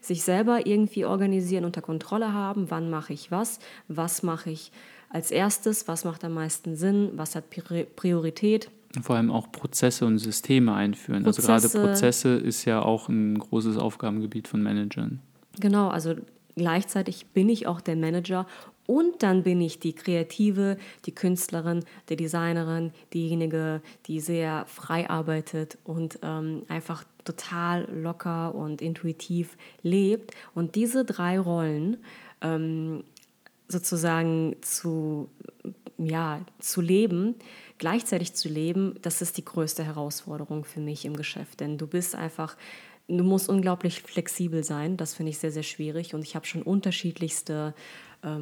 sich 0.00 0.22
selber 0.22 0.66
irgendwie 0.66 1.06
organisieren, 1.06 1.64
unter 1.64 1.80
Kontrolle 1.80 2.34
haben, 2.34 2.70
wann 2.70 2.90
mache 2.90 3.14
ich 3.14 3.30
was, 3.30 3.58
was 3.88 4.22
mache 4.22 4.50
ich 4.50 4.70
als 5.08 5.30
erstes, 5.30 5.88
was 5.88 6.04
macht 6.04 6.24
am 6.24 6.34
meisten 6.34 6.76
Sinn, 6.76 7.12
was 7.14 7.34
hat 7.34 7.44
Priorität 7.48 8.70
vor 9.02 9.16
allem 9.16 9.30
auch 9.30 9.50
Prozesse 9.50 10.06
und 10.06 10.18
Systeme 10.18 10.74
einführen. 10.74 11.24
Prozesse, 11.24 11.52
also 11.52 11.68
gerade 11.68 11.88
Prozesse 11.88 12.34
ist 12.36 12.64
ja 12.64 12.82
auch 12.82 13.08
ein 13.08 13.38
großes 13.38 13.76
Aufgabengebiet 13.76 14.48
von 14.48 14.62
Managern. 14.62 15.20
Genau, 15.60 15.88
also 15.88 16.14
gleichzeitig 16.56 17.26
bin 17.26 17.48
ich 17.48 17.66
auch 17.66 17.80
der 17.80 17.96
Manager 17.96 18.46
und 18.86 19.22
dann 19.22 19.42
bin 19.42 19.60
ich 19.60 19.80
die 19.80 19.94
Kreative, 19.94 20.76
die 21.06 21.14
Künstlerin, 21.14 21.84
die 22.08 22.16
Designerin, 22.16 22.92
diejenige, 23.14 23.80
die 24.06 24.20
sehr 24.20 24.66
frei 24.66 25.08
arbeitet 25.08 25.78
und 25.84 26.18
ähm, 26.22 26.62
einfach 26.68 27.04
total 27.24 27.88
locker 27.90 28.54
und 28.54 28.82
intuitiv 28.82 29.56
lebt. 29.82 30.32
Und 30.54 30.74
diese 30.74 31.04
drei 31.06 31.38
Rollen 31.38 31.96
ähm, 32.42 33.04
sozusagen 33.68 34.56
zu, 34.60 35.30
ja, 35.98 36.40
zu 36.58 36.80
leben, 36.80 37.36
gleichzeitig 37.78 38.34
zu 38.34 38.48
leben, 38.48 38.96
das 39.02 39.22
ist 39.22 39.36
die 39.36 39.44
größte 39.44 39.84
Herausforderung 39.84 40.64
für 40.64 40.80
mich 40.80 41.04
im 41.04 41.16
Geschäft. 41.16 41.60
Denn 41.60 41.78
du 41.78 41.86
bist 41.86 42.14
einfach, 42.14 42.56
du 43.08 43.24
musst 43.24 43.48
unglaublich 43.48 44.02
flexibel 44.02 44.64
sein. 44.64 44.96
Das 44.96 45.14
finde 45.14 45.30
ich 45.30 45.38
sehr, 45.38 45.52
sehr 45.52 45.62
schwierig. 45.62 46.14
Und 46.14 46.22
ich 46.22 46.34
habe 46.34 46.46
schon 46.46 46.62
unterschiedlichste 46.62 47.74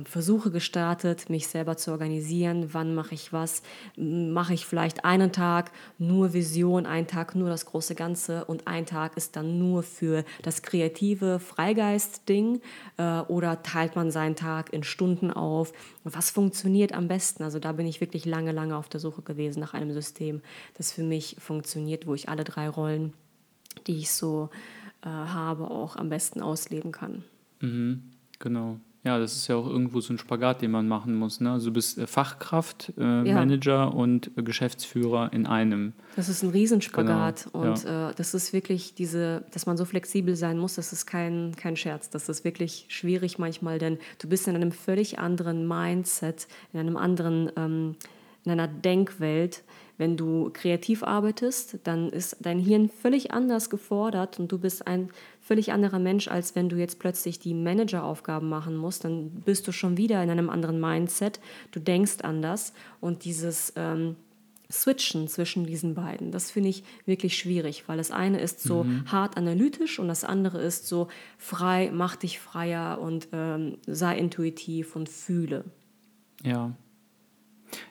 Versuche 0.05 0.51
gestartet, 0.51 1.29
mich 1.29 1.49
selber 1.49 1.77
zu 1.77 1.91
organisieren. 1.91 2.69
Wann 2.73 2.95
mache 2.95 3.15
ich 3.15 3.33
was? 3.33 3.63
Mache 3.97 4.55
ich 4.55 4.65
vielleicht 4.65 5.05
einen 5.05 5.33
Tag 5.33 5.73
nur 5.99 6.33
Vision, 6.33 6.87
einen 6.87 7.09
Tag 7.09 7.35
nur 7.35 7.49
das 7.49 7.67
große 7.67 7.95
Ganze 7.95 8.45
und 8.45 8.69
ein 8.69 8.87
Tag 8.87 9.17
ist 9.17 9.35
dann 9.35 9.59
nur 9.59 9.83
für 9.83 10.25
das 10.43 10.63
kreative 10.63 11.41
Freigeist-Ding 11.41 12.61
äh, 12.97 13.21
oder 13.23 13.63
teilt 13.63 13.97
man 13.97 14.13
seinen 14.13 14.37
Tag 14.37 14.73
in 14.73 14.85
Stunden 14.85 15.33
auf? 15.33 15.73
Was 16.05 16.31
funktioniert 16.31 16.93
am 16.93 17.09
besten? 17.09 17.43
Also 17.43 17.59
da 17.59 17.73
bin 17.73 17.87
ich 17.87 18.01
wirklich 18.01 18.25
lange, 18.25 18.53
lange 18.53 18.77
auf 18.77 18.89
der 18.89 19.01
Suche 19.01 19.23
gewesen 19.23 19.59
nach 19.59 19.75
einem 19.75 19.93
System, 19.93 20.43
das 20.75 20.93
für 20.93 21.03
mich 21.03 21.37
funktioniert, 21.41 22.07
wo 22.07 22.15
ich 22.15 22.29
alle 22.29 22.45
drei 22.45 22.69
Rollen, 22.69 23.15
die 23.89 23.99
ich 23.99 24.13
so 24.13 24.51
äh, 25.03 25.09
habe, 25.09 25.71
auch 25.71 25.97
am 25.97 26.09
besten 26.09 26.41
ausleben 26.41 26.93
kann. 26.93 27.25
Mhm, 27.61 28.13
genau. 28.39 28.79
Ja, 29.05 29.19
das 29.19 29.35
ist 29.35 29.49
ja 29.49 29.57
auch 29.57 29.67
irgendwo 29.67 30.01
so 30.01 30.15
ein 30.15 30.19
Spagat, 30.19 30.63
den 30.63 30.71
man 30.71 30.87
machen 30.87 31.17
muss. 31.17 31.41
Ne? 31.41 31.51
Also 31.51 31.67
du 31.67 31.73
bist 31.73 32.01
Fachkraft, 32.03 32.93
äh, 32.97 33.03
ja. 33.03 33.35
Manager 33.35 33.93
und 33.93 34.31
äh, 34.37 34.43
Geschäftsführer 34.45 35.33
in 35.33 35.47
einem. 35.47 35.93
Das 36.15 36.29
ist 36.29 36.45
ein 36.45 36.51
Riesenspagat. 36.51 37.49
Genau. 37.53 37.65
Und 37.65 37.83
ja. 37.83 38.11
äh, 38.11 38.15
das 38.15 38.33
ist 38.33 38.53
wirklich 38.53 38.95
diese, 38.95 39.45
dass 39.51 39.67
man 39.67 39.77
so 39.77 39.85
flexibel 39.85 40.37
sein 40.37 40.57
muss, 40.57 40.77
das 40.77 40.93
ist 40.93 41.07
kein, 41.07 41.53
kein 41.57 41.75
Scherz. 41.75 42.11
Das 42.11 42.29
ist 42.29 42.45
wirklich 42.45 42.87
schwierig 42.91 43.41
manchmal, 43.41 43.81
denn 43.81 43.99
du 44.21 44.29
bist 44.29 44.47
in 44.47 44.55
einem 44.55 44.71
völlig 44.71 45.19
anderen 45.19 45.67
Mindset, 45.67 46.47
in 46.73 46.79
einem 46.79 46.97
anderen, 46.97 47.51
ähm, 47.57 47.97
in 48.45 48.53
einer 48.53 48.69
Denkwelt, 48.69 49.65
wenn 49.99 50.17
du 50.17 50.51
kreativ 50.53 51.03
arbeitest, 51.03 51.79
dann 51.85 52.11
ist 52.11 52.37
dein 52.41 52.59
Hirn 52.59 52.89
völlig 52.89 53.33
anders 53.33 53.71
gefordert 53.71 54.41
und 54.41 54.51
du 54.51 54.59
bist 54.59 54.87
ein 54.87 55.11
völlig 55.41 55.73
anderer 55.73 55.99
Mensch, 55.99 56.29
als 56.29 56.55
wenn 56.55 56.69
du 56.69 56.77
jetzt 56.77 56.99
plötzlich 56.99 57.39
die 57.39 57.55
Manageraufgaben 57.55 58.49
machen 58.49 58.77
musst. 58.77 59.05
Dann 59.05 59.31
bist 59.45 59.67
du 59.69 59.73
schon 59.73 59.97
wieder 59.97 60.23
in 60.23 60.31
einem 60.31 60.51
anderen 60.51 60.81
Mindset, 60.81 61.41
du 61.71 61.81
denkst 61.81 62.19
anders 62.23 62.73
und 63.01 63.25
dieses 63.25 63.73
ähm, 63.77 64.17
Switchen 64.73 65.29
zwischen 65.29 65.67
diesen 65.67 65.95
beiden, 65.95 66.33
das 66.33 66.51
finde 66.51 66.71
ich 66.71 66.83
wirklich 67.05 67.37
schwierig, 67.37 67.85
weil 67.87 67.99
das 67.99 68.11
eine 68.11 68.41
ist 68.41 68.61
so 68.63 68.85
mhm. 68.85 69.05
hart 69.07 69.37
analytisch 69.37 69.99
und 69.99 70.09
das 70.09 70.25
andere 70.25 70.63
ist 70.63 70.87
so 70.87 71.09
frei, 71.37 71.91
mach 71.93 72.17
dich 72.17 72.41
freier 72.41 72.99
und 73.01 73.29
ähm, 73.33 73.77
sei 73.87 74.17
intuitiv 74.17 74.97
und 74.97 75.11
fühle. 75.11 75.65
Ja. 76.43 76.73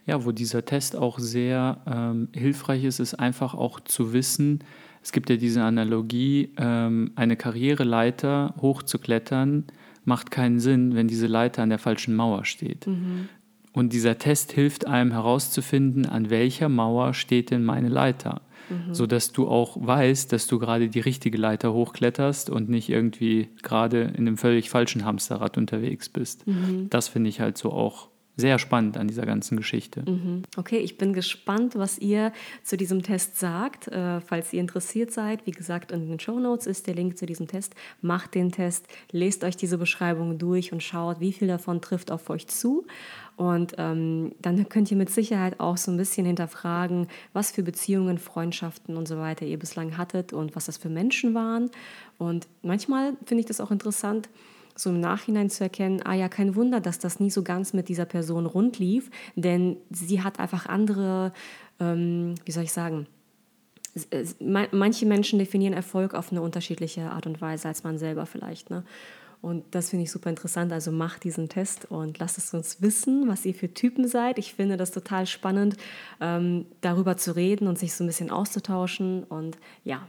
Ja, 0.05 0.25
wo 0.25 0.31
dieser 0.31 0.65
Test 0.65 0.95
auch 0.95 1.19
sehr 1.19 1.81
ähm, 1.87 2.29
hilfreich 2.33 2.83
ist, 2.83 2.99
ist 2.99 3.15
einfach 3.15 3.53
auch 3.53 3.79
zu 3.79 4.13
wissen, 4.13 4.63
es 5.03 5.11
gibt 5.11 5.29
ja 5.29 5.35
diese 5.35 5.63
Analogie, 5.63 6.53
ähm, 6.57 7.11
eine 7.15 7.35
Karriereleiter 7.35 8.53
hochzuklettern, 8.61 9.65
macht 10.05 10.31
keinen 10.31 10.59
Sinn, 10.59 10.95
wenn 10.95 11.07
diese 11.07 11.27
Leiter 11.27 11.63
an 11.63 11.69
der 11.69 11.79
falschen 11.79 12.15
Mauer 12.15 12.45
steht. 12.45 12.87
Mhm. 12.87 13.29
Und 13.73 13.93
dieser 13.93 14.17
Test 14.17 14.51
hilft 14.51 14.85
einem 14.85 15.11
herauszufinden, 15.11 16.05
an 16.05 16.29
welcher 16.29 16.69
Mauer 16.69 17.13
steht 17.13 17.51
denn 17.51 17.63
meine 17.63 17.89
Leiter. 17.89 18.41
Mhm. 18.69 18.93
Sodass 18.93 19.31
du 19.31 19.47
auch 19.47 19.77
weißt, 19.79 20.31
dass 20.31 20.47
du 20.47 20.59
gerade 20.59 20.89
die 20.89 20.99
richtige 20.99 21.37
Leiter 21.37 21.73
hochkletterst 21.73 22.49
und 22.49 22.69
nicht 22.69 22.89
irgendwie 22.89 23.49
gerade 23.63 24.01
in 24.01 24.27
einem 24.27 24.37
völlig 24.37 24.69
falschen 24.69 25.05
Hamsterrad 25.05 25.57
unterwegs 25.57 26.09
bist. 26.09 26.45
Mhm. 26.45 26.89
Das 26.89 27.07
finde 27.07 27.29
ich 27.29 27.39
halt 27.39 27.57
so 27.57 27.71
auch 27.71 28.09
sehr 28.37 28.59
spannend 28.59 28.97
an 28.97 29.07
dieser 29.07 29.25
ganzen 29.25 29.57
Geschichte. 29.57 30.09
Mhm. 30.09 30.43
Okay, 30.57 30.77
ich 30.77 30.97
bin 30.97 31.13
gespannt, 31.13 31.75
was 31.75 31.99
ihr 31.99 32.31
zu 32.63 32.77
diesem 32.77 33.03
Test 33.03 33.37
sagt. 33.37 33.87
Äh, 33.87 34.21
falls 34.21 34.53
ihr 34.53 34.61
interessiert 34.61 35.11
seid, 35.11 35.45
wie 35.45 35.51
gesagt, 35.51 35.91
in 35.91 36.07
den 36.07 36.19
Show 36.19 36.39
Notes 36.39 36.65
ist 36.65 36.87
der 36.87 36.95
Link 36.95 37.17
zu 37.17 37.25
diesem 37.25 37.47
Test. 37.47 37.75
Macht 38.01 38.35
den 38.35 38.51
Test, 38.51 38.87
lest 39.11 39.43
euch 39.43 39.57
diese 39.57 39.77
Beschreibung 39.77 40.37
durch 40.37 40.71
und 40.71 40.81
schaut, 40.81 41.19
wie 41.19 41.33
viel 41.33 41.47
davon 41.47 41.81
trifft 41.81 42.09
auf 42.11 42.29
euch 42.29 42.47
zu. 42.47 42.85
Und 43.35 43.73
ähm, 43.77 44.33
dann 44.39 44.69
könnt 44.69 44.91
ihr 44.91 44.97
mit 44.97 45.09
Sicherheit 45.09 45.59
auch 45.59 45.77
so 45.77 45.91
ein 45.91 45.97
bisschen 45.97 46.25
hinterfragen, 46.25 47.07
was 47.33 47.51
für 47.51 47.63
Beziehungen, 47.63 48.17
Freundschaften 48.17 48.97
und 48.97 49.07
so 49.07 49.17
weiter 49.17 49.45
ihr 49.45 49.57
bislang 49.57 49.97
hattet 49.97 50.31
und 50.31 50.55
was 50.55 50.65
das 50.65 50.77
für 50.77 50.89
Menschen 50.89 51.33
waren. 51.33 51.71
Und 52.17 52.47
manchmal 52.61 53.13
finde 53.25 53.41
ich 53.41 53.47
das 53.47 53.59
auch 53.59 53.71
interessant, 53.71 54.29
so 54.75 54.89
im 54.89 54.99
Nachhinein 54.99 55.49
zu 55.49 55.63
erkennen, 55.63 56.01
ah 56.03 56.13
ja, 56.13 56.29
kein 56.29 56.55
Wunder, 56.55 56.79
dass 56.79 56.99
das 56.99 57.19
nie 57.19 57.29
so 57.29 57.43
ganz 57.43 57.73
mit 57.73 57.89
dieser 57.89 58.05
Person 58.05 58.45
rund 58.45 58.79
lief, 58.79 59.09
denn 59.35 59.77
sie 59.89 60.21
hat 60.21 60.39
einfach 60.39 60.65
andere, 60.65 61.33
ähm, 61.79 62.35
wie 62.45 62.51
soll 62.51 62.63
ich 62.63 62.73
sagen, 62.73 63.07
manche 64.39 65.05
Menschen 65.05 65.37
definieren 65.39 65.73
Erfolg 65.73 66.13
auf 66.13 66.31
eine 66.31 66.41
unterschiedliche 66.41 67.11
Art 67.11 67.27
und 67.27 67.41
Weise 67.41 67.67
als 67.67 67.83
man 67.83 67.97
selber 67.97 68.25
vielleicht. 68.25 68.69
Ne? 68.69 68.83
Und 69.41 69.63
das 69.71 69.89
finde 69.89 70.03
ich 70.03 70.11
super 70.11 70.29
interessant. 70.29 70.71
Also 70.71 70.91
macht 70.91 71.23
diesen 71.23 71.49
Test 71.49 71.85
und 71.89 72.19
lasst 72.19 72.37
es 72.37 72.53
uns 72.53 72.81
wissen, 72.81 73.27
was 73.27 73.43
ihr 73.45 73.55
für 73.55 73.73
Typen 73.73 74.07
seid. 74.07 74.37
Ich 74.37 74.53
finde 74.53 74.77
das 74.77 74.91
total 74.91 75.25
spannend, 75.25 75.77
ähm, 76.19 76.65
darüber 76.81 77.17
zu 77.17 77.35
reden 77.35 77.67
und 77.67 77.79
sich 77.79 77.93
so 77.93 78.03
ein 78.03 78.07
bisschen 78.07 78.29
auszutauschen. 78.29 79.23
Und 79.23 79.57
ja. 79.83 80.07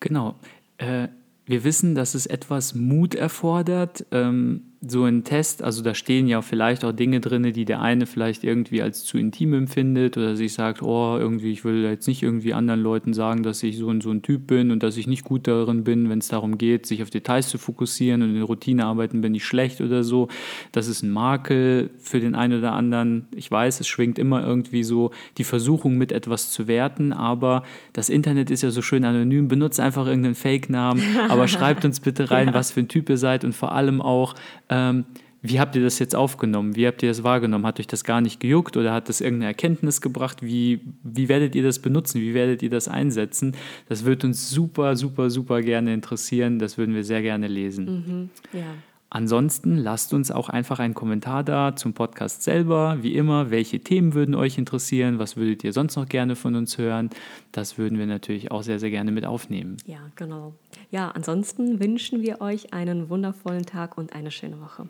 Genau. 0.00 0.36
Äh, 0.78 1.08
wir 1.46 1.64
wissen, 1.64 1.94
dass 1.94 2.14
es 2.14 2.26
etwas 2.26 2.74
Mut 2.74 3.14
erfordert, 3.14 4.04
ähm, 4.10 4.75
so 4.80 5.04
ein 5.04 5.24
Test, 5.24 5.62
also 5.62 5.82
da 5.82 5.94
stehen 5.94 6.28
ja 6.28 6.42
vielleicht 6.42 6.84
auch 6.84 6.92
Dinge 6.92 7.20
drin, 7.20 7.52
die 7.52 7.64
der 7.64 7.80
eine 7.80 8.06
vielleicht 8.06 8.44
irgendwie 8.44 8.82
als 8.82 9.04
zu 9.04 9.16
intim 9.16 9.54
empfindet 9.54 10.16
oder 10.16 10.36
sich 10.36 10.52
sagt, 10.52 10.82
oh, 10.82 11.16
irgendwie, 11.18 11.52
ich 11.52 11.64
will 11.64 11.82
jetzt 11.84 12.06
nicht 12.06 12.22
irgendwie 12.22 12.52
anderen 12.52 12.80
Leuten 12.80 13.14
sagen, 13.14 13.42
dass 13.42 13.62
ich 13.62 13.78
so 13.78 13.86
und 13.88 14.02
so 14.02 14.10
ein 14.10 14.22
Typ 14.22 14.46
bin 14.46 14.70
und 14.70 14.82
dass 14.82 14.96
ich 14.96 15.06
nicht 15.06 15.24
gut 15.24 15.48
darin 15.48 15.84
bin, 15.84 16.10
wenn 16.10 16.18
es 16.18 16.28
darum 16.28 16.58
geht, 16.58 16.86
sich 16.86 17.02
auf 17.02 17.10
Details 17.10 17.48
zu 17.48 17.58
fokussieren 17.58 18.22
und 18.22 18.36
in 18.36 18.42
Routinearbeiten 18.42 19.22
bin 19.22 19.34
ich 19.34 19.44
schlecht 19.44 19.80
oder 19.80 20.04
so. 20.04 20.28
Das 20.72 20.88
ist 20.88 21.02
ein 21.02 21.10
Makel 21.10 21.90
für 21.98 22.20
den 22.20 22.34
einen 22.34 22.58
oder 22.58 22.72
anderen. 22.72 23.28
Ich 23.34 23.50
weiß, 23.50 23.80
es 23.80 23.88
schwingt 23.88 24.18
immer 24.18 24.46
irgendwie 24.46 24.84
so 24.84 25.10
die 25.38 25.44
Versuchung 25.44 25.96
mit 25.96 26.12
etwas 26.12 26.50
zu 26.50 26.68
werten, 26.68 27.12
aber 27.12 27.62
das 27.94 28.10
Internet 28.10 28.50
ist 28.50 28.62
ja 28.62 28.70
so 28.70 28.82
schön 28.82 29.04
anonym. 29.04 29.48
Benutzt 29.48 29.80
einfach 29.80 30.06
irgendeinen 30.06 30.34
Fake-Namen, 30.34 31.02
aber 31.28 31.48
schreibt 31.48 31.84
uns 31.84 32.00
bitte 32.00 32.30
rein, 32.30 32.48
ja. 32.48 32.54
was 32.54 32.72
für 32.72 32.80
ein 32.80 32.88
Typ 32.88 33.08
ihr 33.08 33.18
seid 33.18 33.44
und 33.44 33.54
vor 33.54 33.72
allem 33.72 34.02
auch, 34.02 34.34
ähm, 34.68 35.04
wie 35.42 35.60
habt 35.60 35.76
ihr 35.76 35.82
das 35.82 35.98
jetzt 35.98 36.16
aufgenommen? 36.16 36.74
Wie 36.76 36.86
habt 36.86 37.02
ihr 37.02 37.08
das 37.08 37.22
wahrgenommen? 37.22 37.66
Hat 37.66 37.78
euch 37.78 37.86
das 37.86 38.04
gar 38.04 38.20
nicht 38.20 38.40
gejuckt 38.40 38.76
oder 38.76 38.92
hat 38.92 39.08
das 39.08 39.20
irgendeine 39.20 39.50
Erkenntnis 39.50 40.00
gebracht? 40.00 40.42
Wie, 40.42 40.80
wie 41.04 41.28
werdet 41.28 41.54
ihr 41.54 41.62
das 41.62 41.78
benutzen? 41.78 42.20
Wie 42.20 42.34
werdet 42.34 42.62
ihr 42.62 42.70
das 42.70 42.88
einsetzen? 42.88 43.54
Das 43.88 44.04
würde 44.04 44.26
uns 44.26 44.50
super, 44.50 44.96
super, 44.96 45.30
super 45.30 45.62
gerne 45.62 45.94
interessieren. 45.94 46.58
Das 46.58 46.78
würden 46.78 46.94
wir 46.94 47.04
sehr 47.04 47.22
gerne 47.22 47.46
lesen. 47.48 48.30
Mhm, 48.52 48.58
ja. 48.58 48.66
Ansonsten 49.08 49.76
lasst 49.76 50.12
uns 50.12 50.32
auch 50.32 50.48
einfach 50.48 50.80
einen 50.80 50.94
Kommentar 50.94 51.44
da 51.44 51.76
zum 51.76 51.94
Podcast 51.94 52.42
selber. 52.42 52.98
Wie 53.02 53.14
immer, 53.14 53.50
welche 53.50 53.78
Themen 53.78 54.14
würden 54.14 54.34
euch 54.34 54.58
interessieren? 54.58 55.20
Was 55.20 55.36
würdet 55.36 55.62
ihr 55.62 55.72
sonst 55.72 55.94
noch 55.94 56.08
gerne 56.08 56.34
von 56.34 56.56
uns 56.56 56.76
hören? 56.76 57.10
Das 57.52 57.78
würden 57.78 57.98
wir 57.98 58.06
natürlich 58.06 58.50
auch 58.50 58.62
sehr, 58.62 58.80
sehr 58.80 58.90
gerne 58.90 59.12
mit 59.12 59.24
aufnehmen. 59.24 59.76
Ja, 59.86 60.00
genau. 60.16 60.54
Ja, 60.90 61.10
ansonsten 61.10 61.80
wünschen 61.80 62.22
wir 62.22 62.40
euch 62.40 62.72
einen 62.72 63.08
wundervollen 63.08 63.66
Tag 63.66 63.98
und 63.98 64.14
eine 64.14 64.30
schöne 64.30 64.60
Woche. 64.60 64.88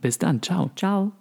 Bis 0.00 0.18
dann. 0.18 0.42
Ciao. 0.42 0.70
Ciao. 0.76 1.12